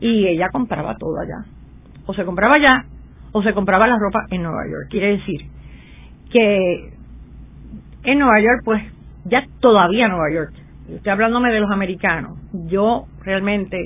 [0.00, 1.46] Y ella compraba todo allá.
[2.06, 2.84] O se compraba allá
[3.32, 4.88] o se compraba la ropa en Nueva York.
[4.88, 5.42] Quiere decir
[6.30, 6.90] que
[8.04, 8.82] en Nueva York, pues
[9.24, 10.52] ya todavía Nueva York.
[10.88, 12.38] Estoy hablándome de los americanos.
[12.68, 13.78] Yo realmente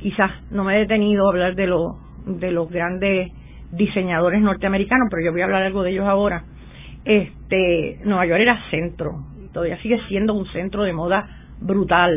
[0.00, 3.30] quizás no me he detenido a hablar de, los de los grandes
[3.72, 6.44] diseñadores norteamericanos, pero yo voy a hablar algo de ellos ahora.
[7.04, 11.28] Este, Nueva York era centro, todavía sigue siendo un centro de moda
[11.60, 12.12] brutal.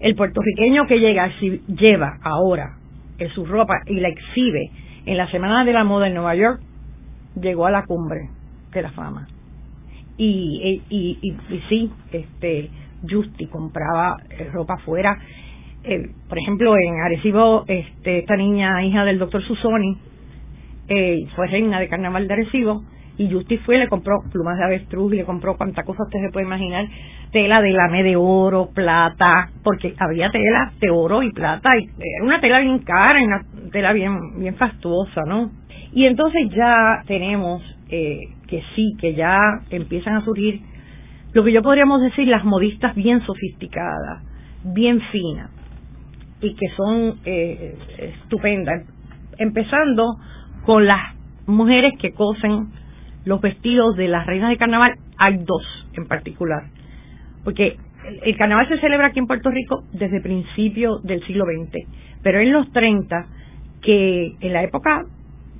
[0.00, 2.76] El puertorriqueño que llega, si lleva ahora
[3.18, 4.70] en su ropa y la exhibe
[5.06, 6.60] en la Semana de la Moda en Nueva York,
[7.40, 8.28] llegó a la cumbre
[8.72, 9.28] de la fama.
[10.16, 12.70] Y, y, y, sí, este,
[13.08, 15.18] Justi compraba eh, ropa afuera.
[15.84, 19.98] Eh, por ejemplo, en Arecibo, este, esta niña, hija del doctor Susoni,
[20.94, 22.82] eh, fue reina de carnaval de Arecibo
[23.18, 26.32] y Justi fue le compró plumas de avestruz y le compró cuanta cosa usted se
[26.32, 26.86] puede imaginar,
[27.30, 32.24] tela de lame de oro, plata, porque había tela de oro y plata, y era
[32.24, 35.50] una tela bien cara una tela bien, bien fastuosa, ¿no?
[35.92, 39.36] Y entonces ya tenemos eh, que sí, que ya
[39.70, 40.60] empiezan a surgir
[41.32, 44.22] lo que yo podríamos decir las modistas bien sofisticadas,
[44.64, 45.50] bien finas,
[46.40, 48.86] y que son eh, estupendas,
[49.38, 50.16] empezando
[50.64, 51.14] con las
[51.46, 52.68] mujeres que cosen
[53.24, 55.62] los vestidos de las reinas de carnaval, hay dos
[55.94, 56.64] en particular.
[57.44, 57.76] Porque
[58.24, 61.86] el, carnaval se celebra aquí en Puerto Rico desde principios del siglo XX,
[62.22, 63.26] pero en los 30,
[63.80, 65.04] que en la época,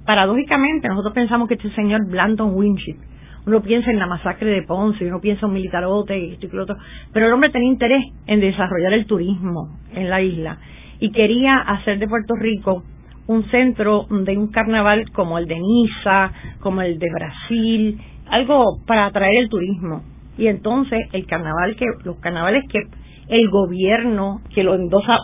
[0.04, 2.96] paradójicamente, nosotros pensamos que este señor Blanton Winship,
[3.44, 6.62] uno piensa en la masacre de Ponce, uno piensa en militarote y esto y lo
[6.62, 6.76] otro,
[7.12, 10.58] pero el hombre tenía interés en desarrollar el turismo en la isla
[11.00, 12.84] y quería hacer de Puerto Rico
[13.26, 19.06] un centro de un carnaval como el de Niza, como el de Brasil, algo para
[19.06, 20.02] atraer el turismo.
[20.38, 22.80] Y entonces el carnaval que los carnavales que
[23.28, 25.18] el gobierno que lo endosa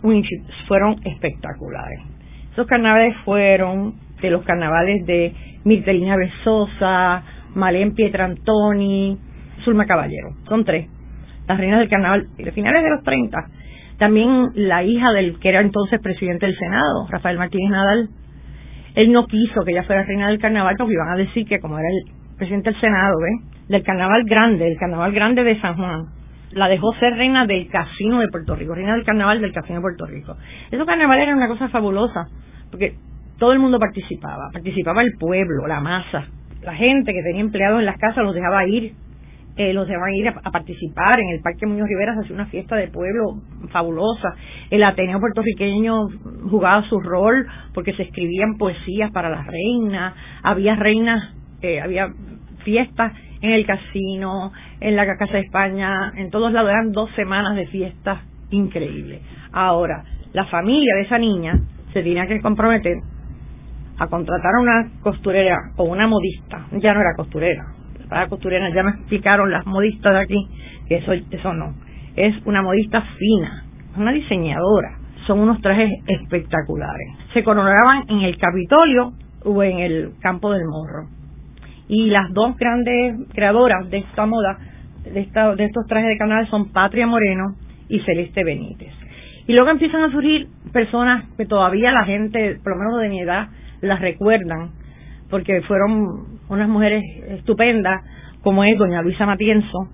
[0.66, 2.00] fueron espectaculares.
[2.52, 5.32] Esos carnavales fueron de los carnavales de
[5.64, 7.22] Mirtelina Besosa,
[7.54, 9.18] Malén Pietrantoni,
[9.64, 10.30] Zulma Caballero.
[10.48, 10.88] Son tres.
[11.46, 13.38] Las reinas del carnaval de finales de los 30
[13.98, 18.08] también la hija del que era entonces presidente del Senado, Rafael Martínez Nadal,
[18.94, 21.78] él no quiso que ella fuera reina del carnaval porque iban a decir que como
[21.78, 23.68] era el presidente del Senado, ¿ves?
[23.68, 26.06] Del carnaval grande, del carnaval grande de San Juan,
[26.52, 29.82] la dejó ser reina del casino de Puerto Rico, reina del carnaval del casino de
[29.82, 30.36] Puerto Rico.
[30.70, 32.28] Esos carnavales eran una cosa fabulosa,
[32.70, 32.94] porque
[33.38, 36.26] todo el mundo participaba, participaba el pueblo, la masa,
[36.62, 38.94] la gente que tenía empleados en las casas los dejaba ir,
[39.58, 41.18] eh, los dejaban ir a, participar.
[41.18, 44.36] En el Parque Muñoz Rivera, se hacía una fiesta de pueblo fabulosa,
[44.70, 46.08] el Ateneo puertorriqueño
[46.48, 47.44] jugaba su rol
[47.74, 52.08] porque se escribían poesías para las reinas, había reinas, eh, había
[52.64, 57.56] fiestas en el casino, en la Casa de España, en todos lados, eran dos semanas
[57.56, 59.22] de fiestas increíbles.
[59.52, 61.60] Ahora, la familia de esa niña
[61.92, 62.96] se tenía que comprometer
[63.98, 67.64] a contratar a una costurera o una modista, ya no era costurera,
[68.08, 70.48] para costurera ya me explicaron las modistas de aquí
[70.88, 71.74] que eso, eso no,
[72.16, 73.64] es una modista fina,
[73.96, 77.08] una diseñadora, son unos trajes espectaculares.
[77.34, 79.12] Se coronaban en el Capitolio
[79.44, 81.06] o en el Campo del Morro.
[81.86, 84.58] Y las dos grandes creadoras de esta moda,
[85.04, 87.54] de, esta, de estos trajes de canal, son Patria Moreno
[87.88, 88.92] y Celeste Benítez.
[89.46, 93.20] Y luego empiezan a surgir personas que todavía la gente, por lo menos de mi
[93.20, 93.48] edad,
[93.80, 94.70] las recuerdan,
[95.30, 98.02] porque fueron unas mujeres estupendas,
[98.42, 99.88] como es doña Luisa Matienzo,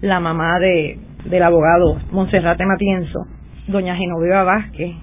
[0.00, 3.20] la mamá de, del abogado Monserrate Matienzo,
[3.68, 4.94] doña Genoveva Vázquez,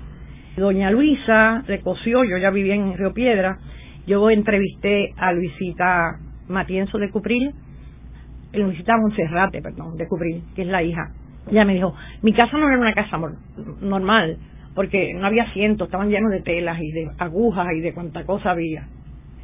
[0.57, 3.57] doña Luisa de Coció, yo ya vivía en Río Piedra,
[4.05, 7.53] yo entrevisté a Luisita Matienzo de Cupril,
[8.53, 11.11] Luisita Monserrate, perdón, de Cupril, que es la hija.
[11.49, 13.17] Ella me dijo, mi casa no era una casa
[13.82, 14.38] normal,
[14.76, 18.51] porque no había asientos, estaban llenos de telas y de agujas y de cuánta cosa
[18.51, 18.88] había.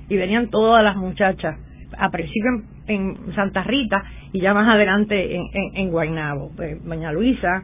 [0.10, 1.58] Y venían todas las muchachas,
[1.98, 2.50] a principio
[2.88, 6.52] en, Santa Rita y ya más adelante en, en, en Guaynabo.
[6.56, 7.64] Pues, doña Luisa,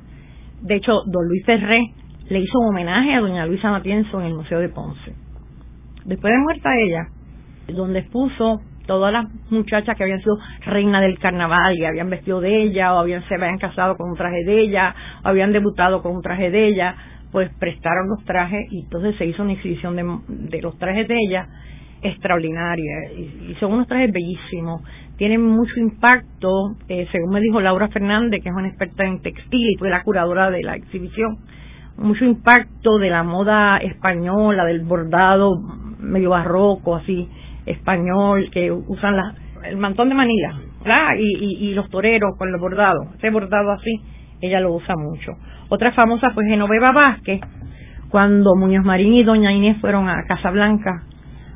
[0.61, 1.81] de hecho, don Luis Ferré
[2.29, 5.13] le hizo un homenaje a doña Luisa Matienzo en el Museo de Ponce.
[6.05, 7.07] Después de muerta ella,
[7.67, 12.63] donde puso todas las muchachas que habían sido reinas del carnaval y habían vestido de
[12.63, 16.15] ella o habían se habían casado con un traje de ella o habían debutado con
[16.15, 16.95] un traje de ella
[17.31, 21.47] pues prestaron los trajes y entonces se hizo una exhibición de, los trajes de ella
[22.01, 23.11] extraordinaria.
[23.15, 24.81] Y, son unos trajes bellísimos.
[25.17, 29.69] Tienen mucho impacto eh, según me dijo Laura Fernández que es una experta en textil
[29.69, 31.37] y fue la curadora de la exhibición
[31.97, 35.51] mucho impacto de la moda española del bordado
[35.99, 37.29] medio barroco así
[37.67, 39.15] español que usan
[39.63, 40.59] el mantón de Manila
[41.19, 44.01] Y, y, los toreros con los bordados ese bordado así
[44.41, 45.33] ella lo usa mucho.
[45.69, 47.39] Otra famosa fue Genoveva Vázquez,
[48.09, 51.03] cuando Muñoz Marín y Doña Inés fueron a Casablanca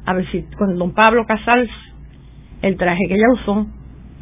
[0.06, 1.70] a ver si con Don Pablo Casals,
[2.62, 3.68] el traje que ella usó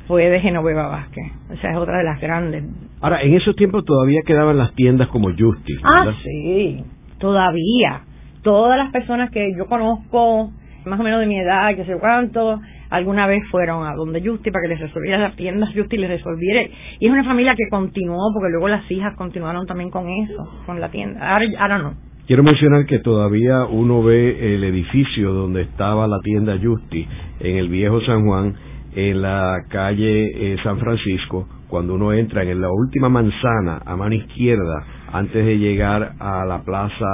[0.07, 1.31] fue de Genoveva Vázquez.
[1.51, 2.63] O sea, es otra de las grandes.
[3.01, 5.81] Ahora, en esos tiempos todavía quedaban las tiendas como Justice.
[5.83, 6.83] Ah, sí,
[7.19, 8.01] todavía.
[8.41, 10.51] Todas las personas que yo conozco,
[10.85, 12.59] más o menos de mi edad, que sé cuánto,
[12.93, 16.61] alguna vez fueron a donde Justi para que les resolviera las tiendas Justi les resolviera
[16.99, 20.79] y es una familia que continuó porque luego las hijas continuaron también con eso con
[20.79, 21.95] la tienda ahora, no
[22.25, 27.05] Quiero mencionar que todavía uno ve el edificio donde estaba la tienda Justi
[27.41, 28.55] en el viejo San Juan,
[28.95, 34.15] en la calle eh, San Francisco, cuando uno entra en la última manzana a mano
[34.15, 37.05] izquierda, antes de llegar a la plaza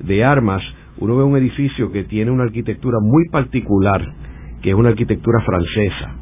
[0.00, 0.64] de armas,
[0.98, 4.04] uno ve un edificio que tiene una arquitectura muy particular
[4.62, 6.16] que es una arquitectura francesa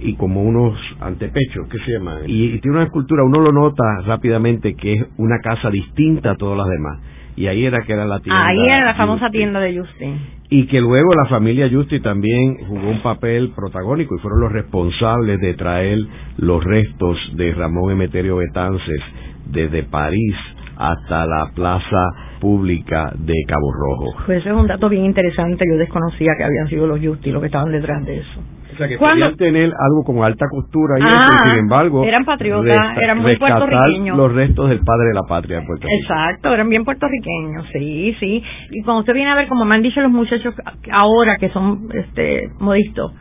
[0.00, 2.20] y como unos antepechos, ¿qué se llama?
[2.26, 6.58] Y, tiene una escultura, uno lo nota rápidamente que es una casa distinta a todas
[6.58, 7.00] las demás.
[7.38, 8.46] Y ahí era que era la tienda.
[8.48, 10.18] Ahí era la famosa tienda de Justin.
[10.50, 15.40] Y que luego la familia Justin también jugó un papel protagónico y fueron los responsables
[15.40, 16.00] de traer
[16.38, 19.00] los restos de Ramón Emeterio Betances
[19.46, 20.34] desde París
[20.76, 22.06] hasta la plaza
[22.40, 24.16] pública de Cabo Rojo.
[24.26, 27.40] Pues ese es un dato bien interesante, yo desconocía que habían sido los Justi los
[27.40, 28.40] que estaban detrás de eso.
[28.78, 33.18] Sea, que podían tener algo como alta costura y ah, sin embargo, eran patriotas, eran
[33.18, 34.16] muy puertorriqueños.
[34.16, 35.98] los restos del padre de la patria de Puerto Rico.
[36.02, 38.42] Exacto, eran bien puertorriqueños, sí, sí.
[38.70, 40.54] Y cuando usted viene a ver, como me han dicho los muchachos
[40.92, 43.12] ahora que son este modistos,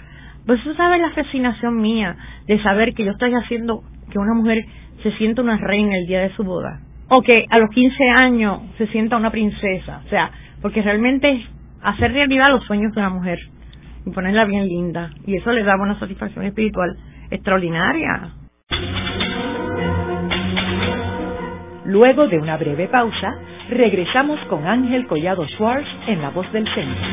[0.45, 2.15] pues eso sabe la fascinación mía
[2.47, 3.81] de saber que yo estoy haciendo
[4.11, 4.63] que una mujer
[5.01, 8.61] se sienta una reina el día de su boda o que a los 15 años
[8.77, 10.01] se sienta una princesa.
[10.05, 10.29] O sea,
[10.61, 11.43] porque realmente es
[11.81, 13.39] hacer realidad los sueños de una mujer
[14.07, 15.11] y ponerla bien linda.
[15.25, 16.95] Y eso le da una satisfacción espiritual
[17.29, 18.31] extraordinaria.
[21.85, 23.35] Luego de una breve pausa,
[23.69, 27.07] regresamos con Ángel Collado Schwartz en La Voz del Centro.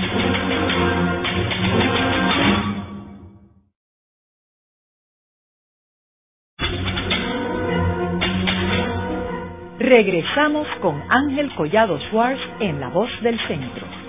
[9.78, 14.03] Regresamos con Ángel Collado Schwartz en La Voz del Centro.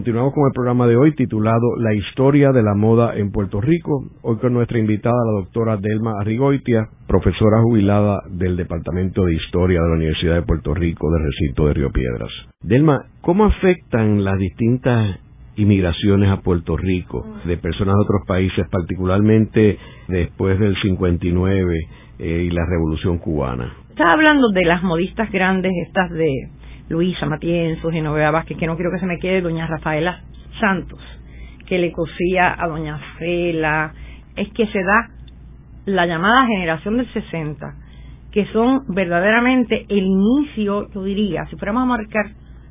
[0.00, 4.08] Continuamos con el programa de hoy titulado La historia de la moda en Puerto Rico.
[4.22, 9.88] Hoy con nuestra invitada, la doctora Delma Arrigoitia, profesora jubilada del Departamento de Historia de
[9.90, 12.30] la Universidad de Puerto Rico del recinto de Río Piedras.
[12.62, 15.18] Delma, ¿cómo afectan las distintas
[15.56, 19.76] inmigraciones a Puerto Rico de personas de otros países, particularmente
[20.08, 21.76] después del 59
[22.20, 23.70] eh, y la Revolución Cubana?
[23.90, 26.48] Estaba hablando de las modistas grandes, estas de
[26.90, 30.22] Luisa Matienzo, Genoveva Vázquez, que no quiero que se me quede doña Rafaela
[30.58, 30.98] Santos,
[31.66, 33.94] que le cosía a doña Fela,
[34.34, 35.08] es que se da
[35.86, 37.74] la llamada generación del 60,
[38.32, 42.26] que son verdaderamente el inicio, yo diría, si fuéramos a marcar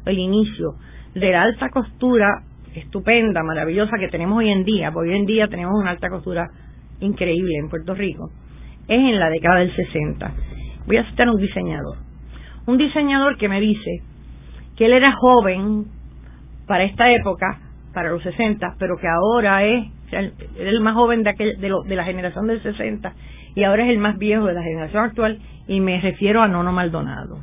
[0.06, 0.74] el inicio
[1.16, 2.44] de la alta costura
[2.76, 6.46] estupenda, maravillosa que tenemos hoy en día, porque hoy en día tenemos una alta costura
[7.00, 8.30] increíble en Puerto Rico,
[8.86, 10.34] es en la década del 60.
[10.88, 12.09] Voy a citar un diseñador.
[12.70, 14.04] Un diseñador que me dice
[14.78, 15.86] que él era joven
[16.68, 17.58] para esta época,
[17.96, 22.04] para los 60, pero que ahora es, el más joven de, aquel, de, de la
[22.04, 23.12] generación del 60
[23.56, 26.72] y ahora es el más viejo de la generación actual y me refiero a Nono
[26.72, 27.40] Maldonado.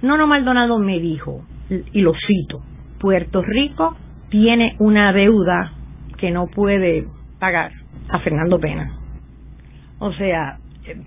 [0.00, 2.62] Nono Maldonado me dijo, y lo cito,
[2.98, 3.94] Puerto Rico
[4.30, 5.72] tiene una deuda
[6.16, 7.06] que no puede
[7.38, 7.72] pagar
[8.08, 8.90] a Fernando Pena.
[9.98, 10.56] O sea,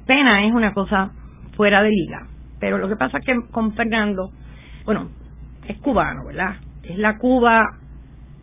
[0.06, 1.14] Pena es una cosa
[1.58, 2.28] fuera de liga,
[2.60, 4.32] pero lo que pasa es que con Fernando,
[4.86, 5.10] bueno,
[5.68, 6.56] es cubano, ¿verdad?
[6.84, 7.62] Es la Cuba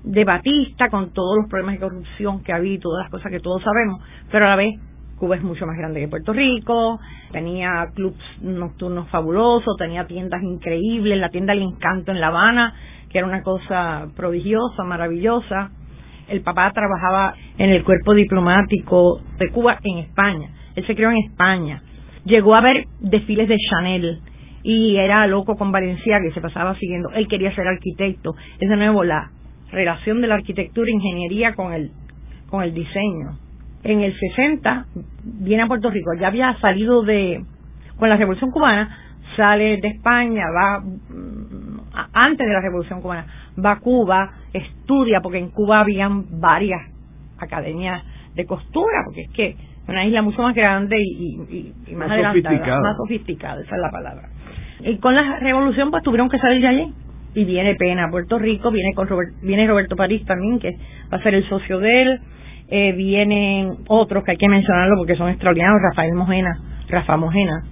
[0.04, 3.40] de Batista con todos los problemas de corrupción que había y todas las cosas que
[3.40, 4.00] todos sabemos,
[4.30, 4.74] pero a la vez
[5.18, 7.00] Cuba es mucho más grande que Puerto Rico,
[7.32, 12.74] tenía clubs nocturnos fabulosos, tenía tiendas increíbles, la tienda del Encanto en La Habana,
[13.10, 15.70] que era una cosa prodigiosa, maravillosa.
[16.28, 20.50] El papá trabajaba en el cuerpo diplomático de Cuba en España.
[20.74, 21.82] Él se crió en España.
[22.26, 24.20] Llegó a ver desfiles de Chanel
[24.64, 27.10] y era loco con Valencia que se pasaba siguiendo.
[27.10, 28.34] Él quería ser arquitecto.
[28.58, 29.30] Es de nuevo la
[29.70, 31.92] relación de la arquitectura e ingeniería con el,
[32.50, 33.38] con el diseño.
[33.84, 34.86] En el 60
[35.22, 36.10] viene a Puerto Rico.
[36.18, 37.44] Ya había salido de,
[37.96, 38.98] con la Revolución Cubana,
[39.36, 41.80] sale de España, va mm,
[42.12, 43.26] antes de la Revolución Cubana,
[43.64, 46.80] va a Cuba, estudia, porque en Cuba habían varias
[47.38, 48.02] academias
[48.34, 49.56] de costura, porque es que
[49.88, 54.28] una isla mucho más grande y, más, adelantada, más sofisticada, esa es la palabra.
[54.80, 56.94] Y con la revolución pues tuvieron que salir de allí.
[57.34, 59.06] Y viene Pena a Puerto Rico, viene con
[59.42, 60.70] viene Roberto París también, que
[61.12, 62.20] va a ser el socio de él.
[62.68, 66.58] Eh, vienen otros que hay que mencionarlo porque son extraordinarios, Rafael Mojena,
[66.88, 67.62] Rafa Mojena,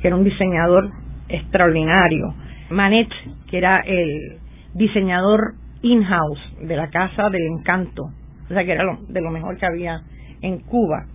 [0.00, 0.90] que era un diseñador
[1.28, 2.34] extraordinario.
[2.70, 3.08] Manet,
[3.48, 4.38] que era el
[4.74, 9.66] diseñador in-house de la Casa del Encanto, o sea que era de lo mejor que
[9.66, 10.00] había
[10.40, 11.06] en Cuba.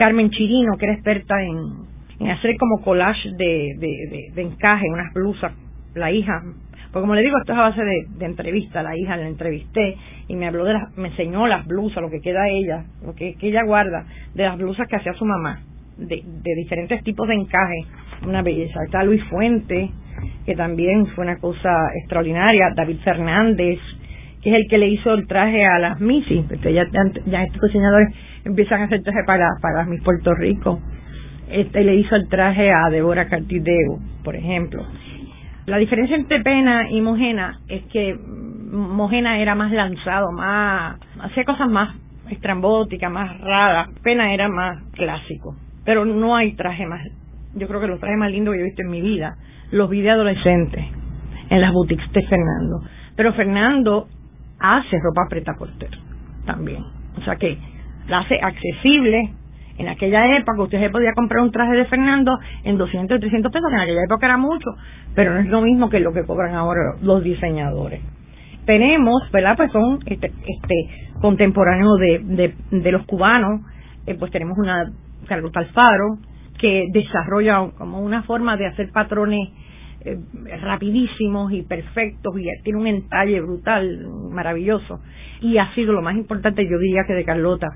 [0.00, 5.52] Carmen Chirino, que era experta en hacer como collage de, de, encaje, unas blusas,
[5.94, 6.40] la hija,
[6.90, 10.36] porque como le digo, esto es a base de, entrevista, la hija la entrevisté y
[10.36, 13.48] me habló de las, me enseñó las blusas, lo que queda ella, lo que, que
[13.48, 15.60] ella guarda, de las blusas que hacía su mamá,
[15.98, 17.84] de, de diferentes tipos de encaje,
[18.26, 18.82] una belleza.
[18.82, 19.90] Está Luis Fuente,
[20.46, 21.68] que también fue una cosa
[22.00, 23.78] extraordinaria, David Fernández,
[24.42, 26.84] que es el que le hizo el traje a las Missy, porque ya,
[27.26, 28.14] ya estos diseñadores
[28.44, 30.80] empiezan a hacer traje para, para las Miss Puerto Rico
[31.50, 34.86] este le hizo el traje a Deborah Cartideo, por ejemplo.
[35.66, 41.68] La diferencia entre Pena y Mojena es que Mojena era más lanzado, más hacía cosas
[41.68, 41.96] más
[42.30, 43.88] estrambóticas, más raras.
[44.02, 45.56] Pena era más clásico.
[45.84, 47.00] Pero no hay traje más.
[47.54, 49.36] Yo creo que los trajes más lindos que yo he visto en mi vida
[49.72, 50.88] los vi de adolescente
[51.48, 52.80] en las boutiques de Fernando.
[53.16, 54.06] Pero Fernando
[54.60, 55.90] hace ropa preta porter
[56.44, 56.84] también.
[57.16, 57.58] O sea que
[58.08, 59.34] la hace accesible
[59.80, 63.50] en aquella época usted se podía comprar un traje de Fernando en 200 o 300
[63.50, 64.70] pesos, que en aquella época era mucho,
[65.14, 68.02] pero no es lo mismo que lo que cobran ahora los diseñadores.
[68.66, 69.56] Tenemos, ¿verdad?
[69.56, 70.74] Pues son este, este
[71.22, 73.62] contemporáneos de, de, los cubanos,
[74.06, 74.92] eh, pues tenemos una
[75.26, 76.18] Carlota Alfaro,
[76.58, 79.48] que desarrolla como una forma de hacer patrones
[80.02, 80.18] eh,
[80.62, 85.00] rapidísimos y perfectos y tiene un entalle brutal, maravilloso.
[85.40, 87.68] Y ha sido lo más importante, yo diría que de Carlota,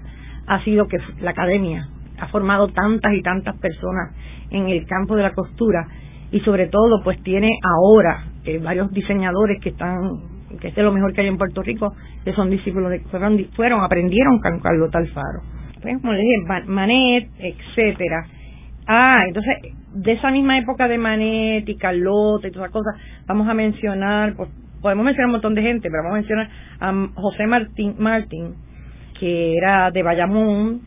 [0.46, 4.14] ha sido que la academia ha formado tantas y tantas personas
[4.50, 5.86] en el campo de la costura
[6.30, 11.12] y sobre todo pues tiene ahora eh, varios diseñadores que están que es lo mejor
[11.12, 11.94] que hay en Puerto Rico
[12.24, 15.42] que son discípulos de fueron, fueron aprendieron Carlos Alfaro.
[15.82, 18.26] Pues, como les dije Manet etcétera
[18.86, 19.54] ah entonces
[19.94, 22.94] de esa misma época de Manet y Carlota y todas esas cosas
[23.26, 24.48] vamos a mencionar pues,
[24.82, 26.48] podemos mencionar un montón de gente pero vamos a mencionar
[26.80, 28.54] a José Martín
[29.18, 30.82] que era de Bayamón,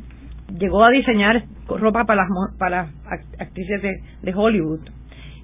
[0.60, 2.90] llegó a diseñar ropa para las, para
[3.40, 3.82] actrices
[4.22, 4.82] de, Hollywood.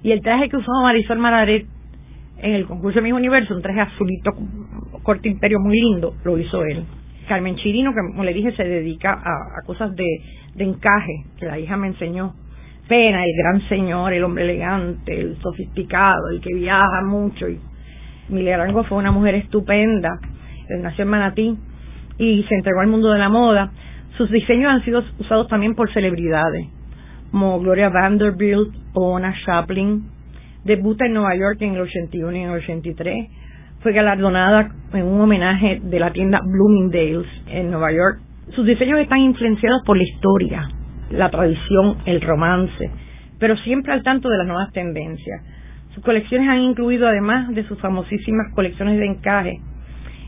[0.02, 1.66] Y el traje que usaba Marisol Mararet
[2.38, 4.32] en el concurso de Miss Universo, un traje azulito,
[5.02, 6.84] corte imperio muy lindo, lo hizo él.
[7.28, 10.04] Carmen Chirino, que como le dije, se dedica a, cosas de,
[10.54, 12.34] de encaje, que la hija me enseñó.
[12.88, 17.46] Pena, el gran señor, el hombre elegante, el sofisticado, el que viaja mucho.
[17.48, 20.10] Y Arango fue una mujer estupenda,
[20.80, 21.58] nació en Manatí
[22.18, 23.72] y se entregó al mundo de la moda.
[24.16, 26.66] Sus diseños han sido usados también por celebridades,
[27.30, 30.04] como Gloria Vanderbilt o Ona Chaplin.
[30.64, 33.28] Debuta en Nueva York en el 81 y en el 83.
[33.80, 38.20] Fue galardonada en un homenaje de la tienda Bloomingdale's en Nueva York.
[38.54, 40.68] Sus diseños están influenciados por la historia,
[41.14, 42.90] la tradición, el romance,
[43.38, 45.42] pero siempre al tanto de las nuevas tendencias.
[45.94, 49.60] Sus colecciones han incluido, además de sus famosísimas colecciones de encaje,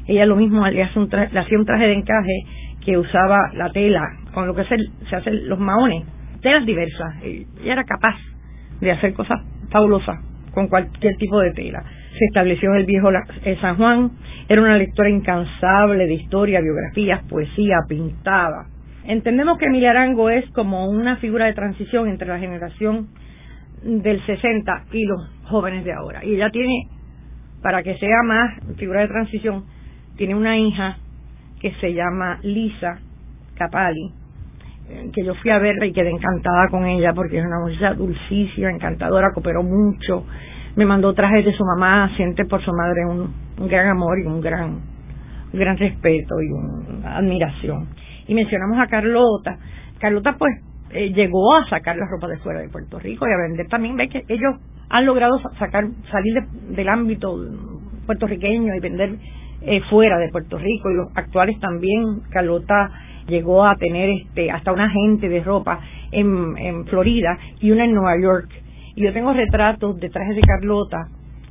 [0.06, 2.44] ella lo mismo le, hace un le hacía un traje de encaje
[2.84, 4.76] que usaba la tela, con lo que se,
[5.10, 6.04] se hacen los maones,
[6.40, 7.16] telas diversas.
[7.22, 8.14] Ella era capaz
[8.80, 10.20] de hacer cosas fabulosas
[10.52, 11.82] con cualquier tipo de tela.
[12.18, 13.10] Se estableció en el viejo
[13.60, 14.12] San Juan,
[14.48, 18.66] era una lectora incansable de historia, biografías, poesía, pintaba.
[19.08, 23.08] Entendemos que Emilia Arango es como una figura de transición entre la generación
[23.82, 26.24] del 60 y los jóvenes de ahora.
[26.24, 26.88] Y ella tiene,
[27.62, 29.64] para que sea más figura de transición,
[30.16, 30.96] tiene una hija
[31.60, 32.98] que se llama Lisa
[33.54, 34.12] Capali,
[34.88, 37.94] eh, que yo fui a verla y quedé encantada con ella porque es una muchacha
[37.94, 40.26] dulcísima, encantadora, cooperó mucho,
[40.74, 44.40] me mandó trajes de su mamá, siente por su madre un, gran amor y un
[44.40, 44.80] gran,
[45.52, 47.88] gran respeto y una admiración.
[48.28, 49.58] Y mencionamos a Carlota.
[49.98, 50.52] Carlota pues
[50.90, 53.96] eh, llegó a sacar la ropa de fuera de Puerto Rico y a vender también.
[53.96, 54.54] Ve que ellos
[54.88, 57.36] han logrado sacar salir del ámbito
[58.06, 59.16] puertorriqueño y vender
[59.62, 62.20] eh, fuera de Puerto Rico y los actuales también.
[62.30, 62.90] Carlota
[63.26, 65.80] llegó a tener este hasta una agente de ropa
[66.12, 68.50] en, en Florida y una en Nueva York.
[68.94, 71.08] Y yo tengo retratos de trajes de Carlota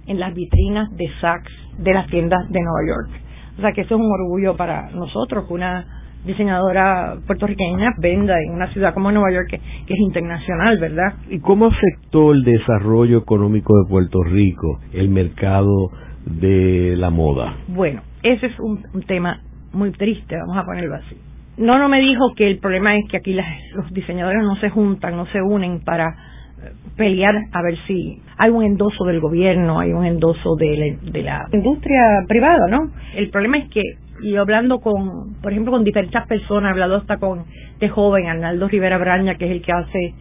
[0.08, 3.22] en las vitrinas de Saks de las tiendas de Nueva York.
[3.58, 8.72] O sea que eso es un orgullo para nosotros, una diseñadora puertorriqueña venda en una
[8.74, 9.56] ciudad como Nueva York que,
[9.94, 11.14] es internacional, ¿verdad?
[11.30, 15.92] ¿Y cómo afectó el desarrollo económico de Puerto Rico el mercado
[16.26, 17.56] de la moda?
[17.68, 19.40] Bueno, ese es un, tema
[19.74, 21.18] muy triste, vamos a ponerlo así.
[21.58, 25.16] No, no me dijo que el problema es que aquí los diseñadores no se juntan,
[25.16, 29.94] no se unen para eh, pelear a ver si hay un endoso del gobierno, hay
[29.94, 32.92] un endoso de la, de la industria privada, ¿no?
[33.16, 33.82] El problema es que
[34.22, 38.68] y hablando con, por ejemplo, con diferentes personas, he hablado hasta con este joven, Arnaldo
[38.68, 40.14] Rivera Braña, que es el que hace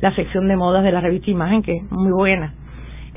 [0.00, 2.54] la sección de modas de la revista Imagen, que es muy buena.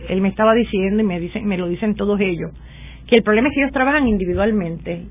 [0.10, 2.52] Él me estaba diciendo, y me, dicen, me lo dicen todos ellos,
[3.08, 5.06] que el problema es que ellos trabajan individualmente.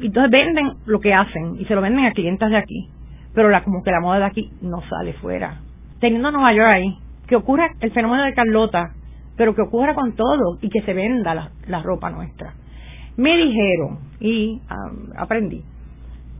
[0.00, 2.88] Y entonces venden lo que hacen y se lo venden a clientes de aquí.
[3.34, 5.60] Pero la, como que la moda de aquí no sale fuera.
[6.00, 8.92] Teniendo Nueva York ahí, que ocurra el fenómeno de Carlota,
[9.36, 12.54] pero que ocurra con todo y que se venda la, la ropa nuestra.
[13.16, 14.60] Me dijeron, y
[15.16, 15.62] aprendí,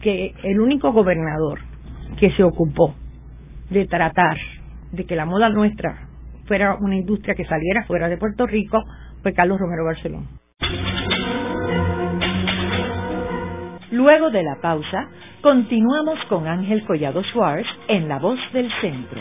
[0.01, 1.61] que el único gobernador
[2.19, 2.95] que se ocupó
[3.71, 4.37] de tratar
[4.93, 6.09] de que la moda nuestra
[6.47, 8.83] fuera una industria que saliera fuera de Puerto Rico
[9.23, 10.27] fue Carlos Romero Barcelona.
[13.91, 15.09] Luego de la pausa,
[15.43, 19.21] continuamos con Ángel Collado Schwartz en La Voz del Centro.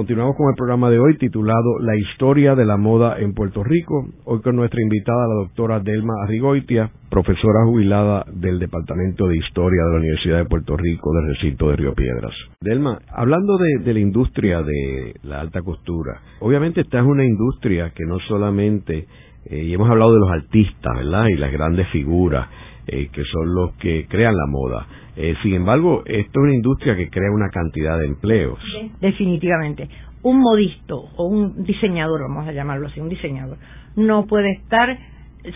[0.00, 4.08] Continuamos con el programa de hoy titulado La historia de la moda en Puerto Rico.
[4.24, 9.90] Hoy con nuestra invitada, la doctora Delma Arrigoitia, profesora jubilada del Departamento de Historia de
[9.90, 12.32] la Universidad de Puerto Rico del recinto de Río Piedras.
[12.62, 18.06] Delma, hablando de, la industria de la alta costura, obviamente esta es una industria que
[18.06, 19.06] no solamente,
[19.44, 21.26] eh, y hemos hablado de los artistas, ¿verdad?
[21.28, 22.48] Y las grandes figuras
[22.86, 24.86] eh, que son los que crean la moda.
[25.22, 28.58] Eh, sin embargo, esto es una industria que crea una cantidad de empleos.
[29.02, 29.86] Definitivamente.
[30.22, 33.58] Un modisto o un diseñador, vamos a llamarlo así, un diseñador,
[33.96, 34.98] no puede estar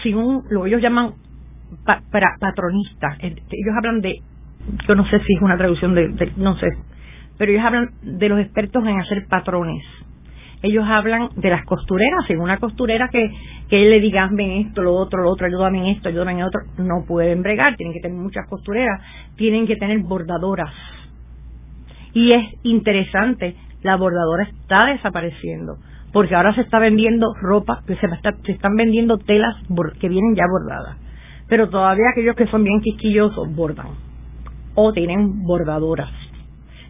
[0.03, 1.15] sin un, lo que ellos llaman
[1.85, 3.17] para patronista.
[3.21, 4.21] Ellos hablan de,
[4.87, 6.69] yo no sé si es una traducción de, no sé,
[7.39, 9.83] pero ellos hablan de los expertos en hacer patrones
[10.65, 13.31] ellos hablan de las costureras, en una costurera que,
[13.69, 16.63] que le diga, ven esto, lo otro, lo otro, ayúdame en esto, ayúdame en otro,
[16.79, 18.99] no pueden bregar, tienen que tener muchas costureras,
[19.37, 20.73] tienen que tener bordadoras.
[22.15, 25.77] Y es interesante, la bordadora está desapareciendo,
[26.15, 29.57] porque ahora se está vendiendo ropa, se, están vendiendo telas
[30.01, 30.97] que vienen ya bordadas.
[31.47, 33.89] pero todavía aquellos que son bien quisquillosos bordan
[34.75, 36.11] o tienen bordadoras.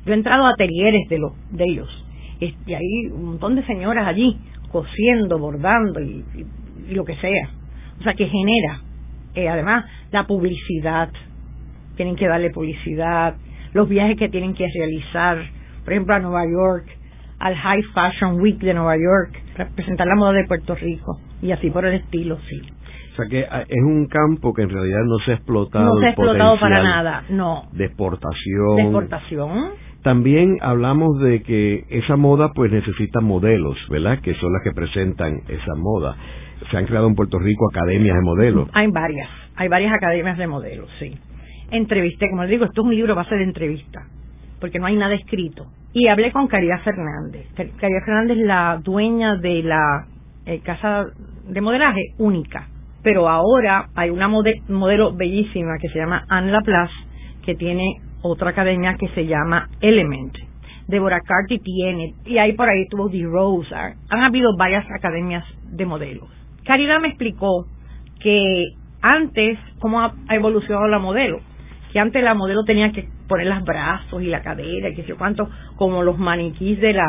[0.07, 2.04] Yo he entrado a atelieres de, los, de ellos
[2.41, 4.37] y hay un montón de señoras allí
[4.70, 6.24] cosiendo, bordando y,
[6.89, 7.49] lo que sea.
[8.01, 8.80] O sea, que genera,
[9.35, 11.11] eh, además, la publicidad.
[11.97, 13.37] Tienen que darle publicidad,
[13.72, 15.39] los viajes que tienen que realizar,
[15.85, 16.87] por ejemplo, a Nueva York,
[17.39, 21.53] al High Fashion Week de Nueva York, para presentar la moda de Puerto Rico y
[21.53, 22.61] así por el estilo, sí.
[23.12, 25.85] O sea que ah, es un campo que en realidad no se ha explotado.
[25.85, 27.68] No se ha explotado para nada, no.
[27.72, 28.76] De exportación.
[28.76, 29.84] De exportación.
[30.05, 34.21] También hablamos de que esa moda pues necesita modelos, ¿verdad?
[34.21, 36.15] Que son las que presentan esa moda.
[36.71, 38.69] Se han creado en Puerto Rico academias de modelos.
[38.75, 41.13] Hay varias, hay varias academias de modelos, sí.
[41.71, 44.07] Entrevisté, como les digo, esto es un libro base de entrevista,
[44.61, 45.67] porque no hay nada escrito.
[45.95, 47.47] Y hablé con Caridad Fernández.
[47.55, 50.07] Caridad Fernández es la dueña de la
[50.47, 51.07] eh, casa
[51.49, 52.69] de modelaje única
[53.05, 56.95] pero ahora hay una modelo bellísima que se llama Anne Laplace,
[57.45, 60.35] que tiene otra academia que se llama Element.
[60.89, 63.75] Deborah Carty tiene, y ahí por ahí tuvo The Rose.
[63.75, 66.29] Han habido varias academias de modelos.
[66.64, 67.66] Caridad me explicó
[68.20, 68.64] que
[69.03, 71.41] antes, cómo ha evolucionado la modelo,
[71.93, 75.14] que antes la modelo tenía que poner los brazos y la cadera y qué sé
[75.14, 77.09] cuánto, como los maniquís de, la,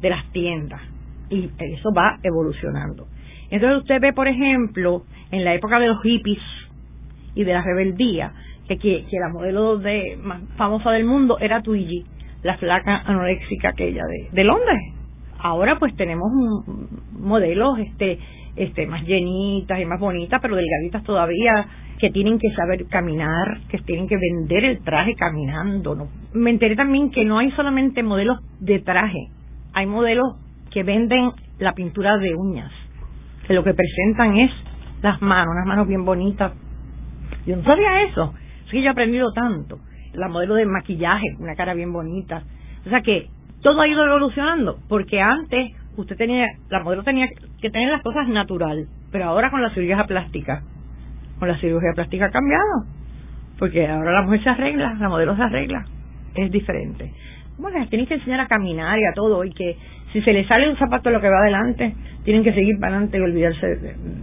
[0.00, 0.80] de las tiendas.
[1.30, 3.06] Y eso va evolucionando.
[3.50, 6.42] Entonces usted ve, por ejemplo, en la época de los hippies
[7.34, 8.32] y de la rebeldía,
[8.76, 12.04] que, que, la modelo de, más famosa del mundo era Twiggy,
[12.42, 14.02] la flaca anoréxica aquella
[14.32, 14.78] de, Londres.
[15.38, 16.30] Ahora pues tenemos
[17.12, 18.18] modelos este,
[18.56, 21.66] este, más llenitas y más bonitas, pero delgaditas todavía,
[21.98, 26.08] que tienen que saber caminar, que tienen que vender el traje caminando.
[26.32, 29.28] Me enteré también que no hay solamente modelos de traje,
[29.72, 30.36] hay modelos
[30.70, 32.72] que venden la pintura de uñas
[33.48, 34.50] que lo que presentan es
[35.02, 36.52] las manos, unas manos bien bonitas.
[37.46, 38.34] Yo no sabía eso.
[38.70, 39.78] Que yo he aprendido tanto.
[40.12, 42.42] La modelo de maquillaje, una cara bien bonita.
[42.86, 43.28] O sea que
[43.62, 47.28] todo ha ido evolucionando, porque antes usted tenía, la modelo tenía
[47.60, 50.62] que tener las cosas natural, pero ahora con la cirugía plástica,
[51.38, 52.84] con la cirugía plástica ha cambiado,
[53.58, 55.84] porque ahora la mujer se arregla, la modelo se arregla,
[56.34, 57.12] es diferente.
[57.58, 59.76] Bueno, les tienen que enseñar a caminar y a todo, y que
[60.12, 61.94] si se les sale un zapato lo que va adelante,
[62.24, 63.66] tienen que seguir para adelante y olvidarse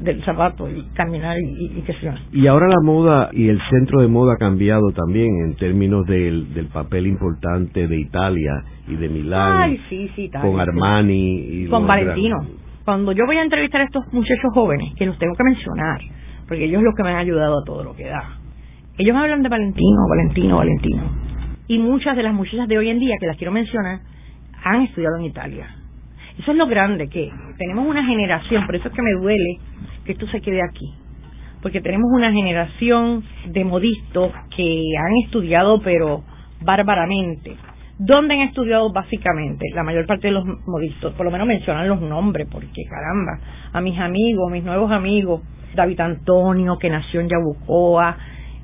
[0.02, 2.16] del zapato y caminar y, y, que sea.
[2.32, 6.54] Y ahora la moda y el centro de moda ha cambiado también en términos del,
[6.54, 9.58] del papel importante de Italia y de Milán.
[9.58, 12.38] Ay, sí, sí, con Armani y con Valentino.
[12.84, 16.00] Cuando yo voy a entrevistar a estos muchachos jóvenes, que los tengo que mencionar,
[16.48, 18.38] porque ellos son los que me han ayudado a todo lo que da.
[18.98, 21.04] Ellos me hablan de Valentino, Valentino, Valentino.
[21.68, 24.00] Y muchas de las muchachas de hoy en día, que las quiero mencionar,
[24.66, 25.68] han estudiado en Italia
[26.38, 29.58] eso es lo grande, que tenemos una generación, por eso es que me duele
[30.04, 30.94] que esto se quede aquí,
[31.62, 36.24] porque tenemos una generación de modistas que han estudiado, pero
[36.62, 37.56] bárbaramente.
[37.98, 39.68] ¿Dónde han estudiado básicamente?
[39.74, 43.40] La mayor parte de los modistas, por lo menos mencionan los nombres, porque caramba,
[43.72, 45.42] a mis amigos, mis nuevos amigos,
[45.74, 48.18] David Antonio, que nació en Yabucoa,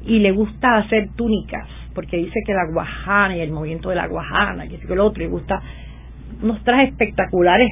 [0.05, 4.07] y le gusta hacer túnicas, porque dice que la guajana y el movimiento de la
[4.07, 5.61] guajana, que el otro, le gusta
[6.41, 7.69] unos trajes espectaculares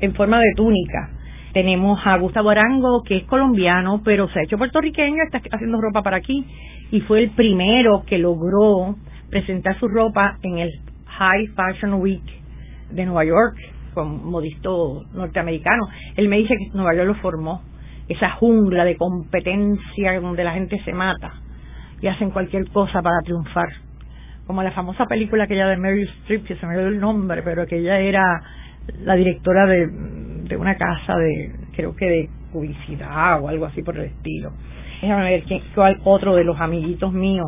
[0.00, 1.10] en forma de túnica.
[1.52, 6.02] Tenemos a Gustavo Arango, que es colombiano, pero se ha hecho puertorriqueño, está haciendo ropa
[6.02, 6.44] para aquí,
[6.90, 8.96] y fue el primero que logró
[9.30, 10.70] presentar su ropa en el
[11.06, 12.22] High Fashion Week
[12.90, 13.56] de Nueva York,
[13.94, 15.88] con modisto norteamericano.
[16.16, 17.62] Él me dice que Nueva York lo formó,
[18.08, 21.32] esa jungla de competencia donde la gente se mata
[22.00, 23.68] y hacen cualquier cosa para triunfar
[24.48, 27.66] como la famosa película aquella de Meryl Streep, que se me dio el nombre, pero
[27.66, 28.40] que ella era
[29.04, 29.86] la directora de,
[30.44, 34.50] de una casa de, creo que de publicidad o algo así por el estilo.
[35.02, 37.46] Déjame ver quién, cuál otro de los amiguitos míos.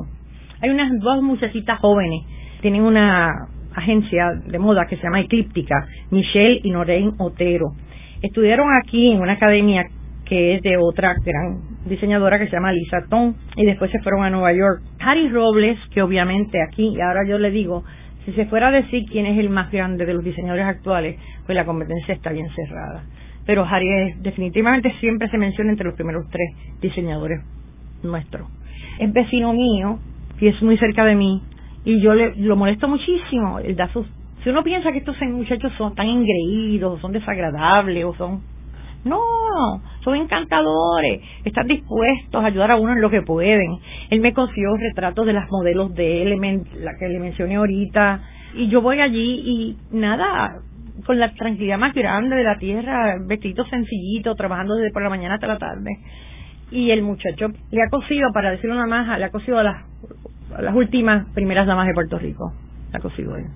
[0.61, 2.21] Hay unas dos muchachitas jóvenes,
[2.61, 7.73] tienen una agencia de moda que se llama Eclíptica, Michelle y Noreen Otero.
[8.21, 9.85] Estudiaron aquí en una academia
[10.27, 14.23] que es de otra gran diseñadora que se llama Lisa Tom, y después se fueron
[14.23, 14.83] a Nueva York.
[15.01, 17.85] Harry Robles, que obviamente aquí, y ahora yo le digo,
[18.25, 21.57] si se fuera a decir quién es el más grande de los diseñadores actuales, pues
[21.57, 23.05] la competencia está bien cerrada.
[23.47, 27.41] Pero Harry es, definitivamente siempre se menciona entre los primeros tres diseñadores
[28.03, 28.49] nuestros.
[28.99, 29.99] Es vecino mío
[30.39, 31.43] y es muy cerca de mí
[31.85, 33.59] y yo le, lo molesto muchísimo.
[33.59, 34.07] Él da sus,
[34.45, 38.43] si uno piensa que estos muchachos son tan engreídos, son desagradables o son
[39.05, 43.79] no, son encantadores, están dispuestos a ayudar a uno en lo que pueden.
[44.11, 48.21] Él me consiguió retratos de las modelos de Element, la que le mencioné ahorita,
[48.55, 50.61] y yo voy allí y nada,
[51.07, 55.35] con la tranquilidad más grande de la tierra, vestido sencillito, trabajando desde por la mañana
[55.35, 55.91] hasta la tarde.
[56.73, 59.85] y el muchacho le ha cosido, para decirlo nada más, le ha cosido a las,
[60.61, 62.53] las últimas primeras damas de Puerto Rico.
[62.93, 63.47] Le ha cosido él.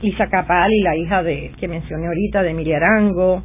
[0.00, 3.42] Lisa Capal y la hija de que mencioné ahorita, de Emilia Arango,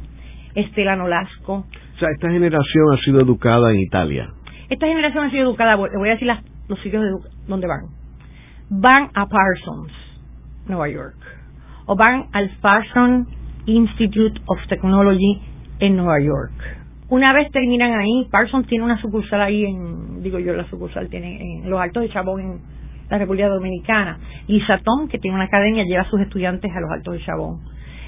[0.54, 1.54] Estela Nolasco.
[1.54, 4.30] O sea, esta generación ha sido educada en Italia.
[4.68, 7.10] Esta generación ha sido educada, voy a decir las, los sitios de
[7.46, 7.86] donde van.
[8.70, 9.92] Van a Parsons,
[10.66, 11.16] Nueva York.
[11.86, 13.26] O van al Fashion
[13.66, 15.40] Institute of Technology
[15.80, 16.52] en Nueva York.
[17.08, 21.40] Una vez terminan ahí, Parsons tiene una sucursal ahí en, digo yo, la sucursal tiene
[21.40, 22.60] en Los Altos de Chabón, en
[23.08, 24.18] la República Dominicana.
[24.46, 27.60] Y Satón, que tiene una academia, lleva a sus estudiantes a Los Altos de Chabón.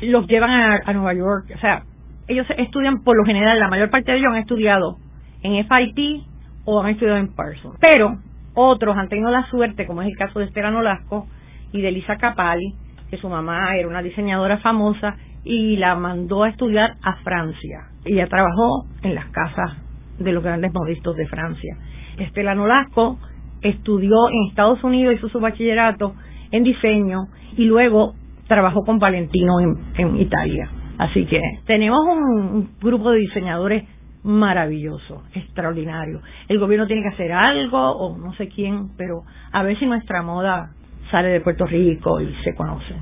[0.02, 1.50] Los llevan a, a Nueva York.
[1.54, 1.84] O sea,
[2.30, 4.96] ellos estudian por lo general, la mayor parte de ellos han estudiado
[5.42, 6.24] en FIT
[6.64, 7.76] o han estudiado en Parsons.
[7.80, 8.18] Pero
[8.54, 11.26] otros han tenido la suerte, como es el caso de Estela Nolasco
[11.72, 12.74] y de Lisa Capali,
[13.10, 17.86] que su mamá era una diseñadora famosa y la mandó a estudiar a Francia.
[18.04, 19.72] Ella trabajó en las casas
[20.18, 21.76] de los grandes modistos de Francia.
[22.18, 23.18] Estela Nolasco
[23.62, 26.14] estudió en Estados Unidos, hizo su bachillerato
[26.50, 27.26] en diseño
[27.56, 28.14] y luego
[28.46, 29.60] trabajó con Valentino
[29.96, 30.70] en, Italia.
[31.00, 33.84] Así que tenemos un, grupo de diseñadores
[34.22, 36.20] maravilloso, extraordinario.
[36.46, 40.20] El gobierno tiene que hacer algo, o no sé quién, pero a ver si nuestra
[40.20, 40.72] moda
[41.10, 42.92] sale de Puerto Rico y se conoce.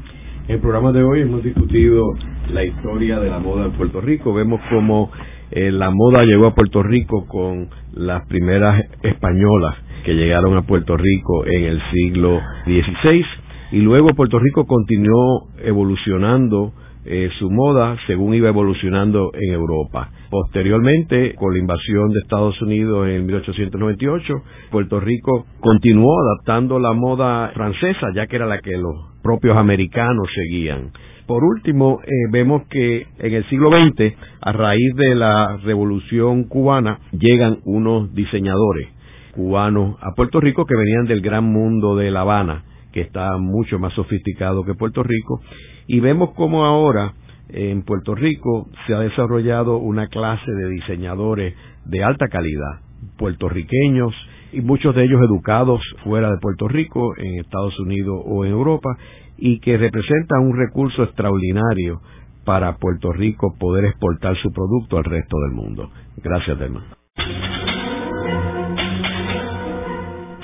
[0.47, 2.05] En el programa de hoy hemos discutido
[2.53, 4.33] la historia de la moda en Puerto Rico.
[4.33, 5.11] Vemos cómo
[5.51, 9.75] eh, la moda llegó a Puerto Rico con las primeras españolas
[10.05, 13.25] que llegaron a Puerto Rico en el siglo XVI
[13.73, 16.75] y luego Puerto Rico continuó evolucionando
[17.11, 20.11] eh, su moda según iba evolucionando en Europa.
[20.31, 24.35] Posteriormente, con la invasión de Estados Unidos en 1898,
[24.71, 30.29] Puerto Rico continuó adaptando la moda francesa, ya que era la que los propios americanos
[30.35, 30.93] seguían.
[31.27, 37.01] Por último, eh, vemos que en el siglo XX, a raíz de la revolución cubana,
[37.13, 38.89] llegan unos diseñadores
[39.33, 43.79] cubanos a Puerto Rico que venían del gran mundo de La Habana, que está mucho
[43.79, 45.41] más sofisticado que Puerto Rico,
[45.89, 47.15] y vemos cómo ahora
[47.49, 51.55] en Puerto Rico se ha desarrollado una clase de diseñadores
[51.87, 52.81] de alta calidad,
[53.17, 54.15] puertorriqueños
[54.53, 58.91] y muchos de ellos educados fuera de Puerto Rico, en Estados Unidos o en Europa,
[59.39, 62.01] y que representan un recurso extraordinario
[62.45, 65.91] para Puerto Rico poder exportar su producto al resto del mundo.
[66.23, 66.85] Gracias, Delma.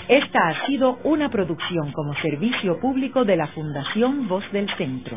[0.09, 5.17] Esta ha sido una producción como servicio público de la Fundación Voz del Centro.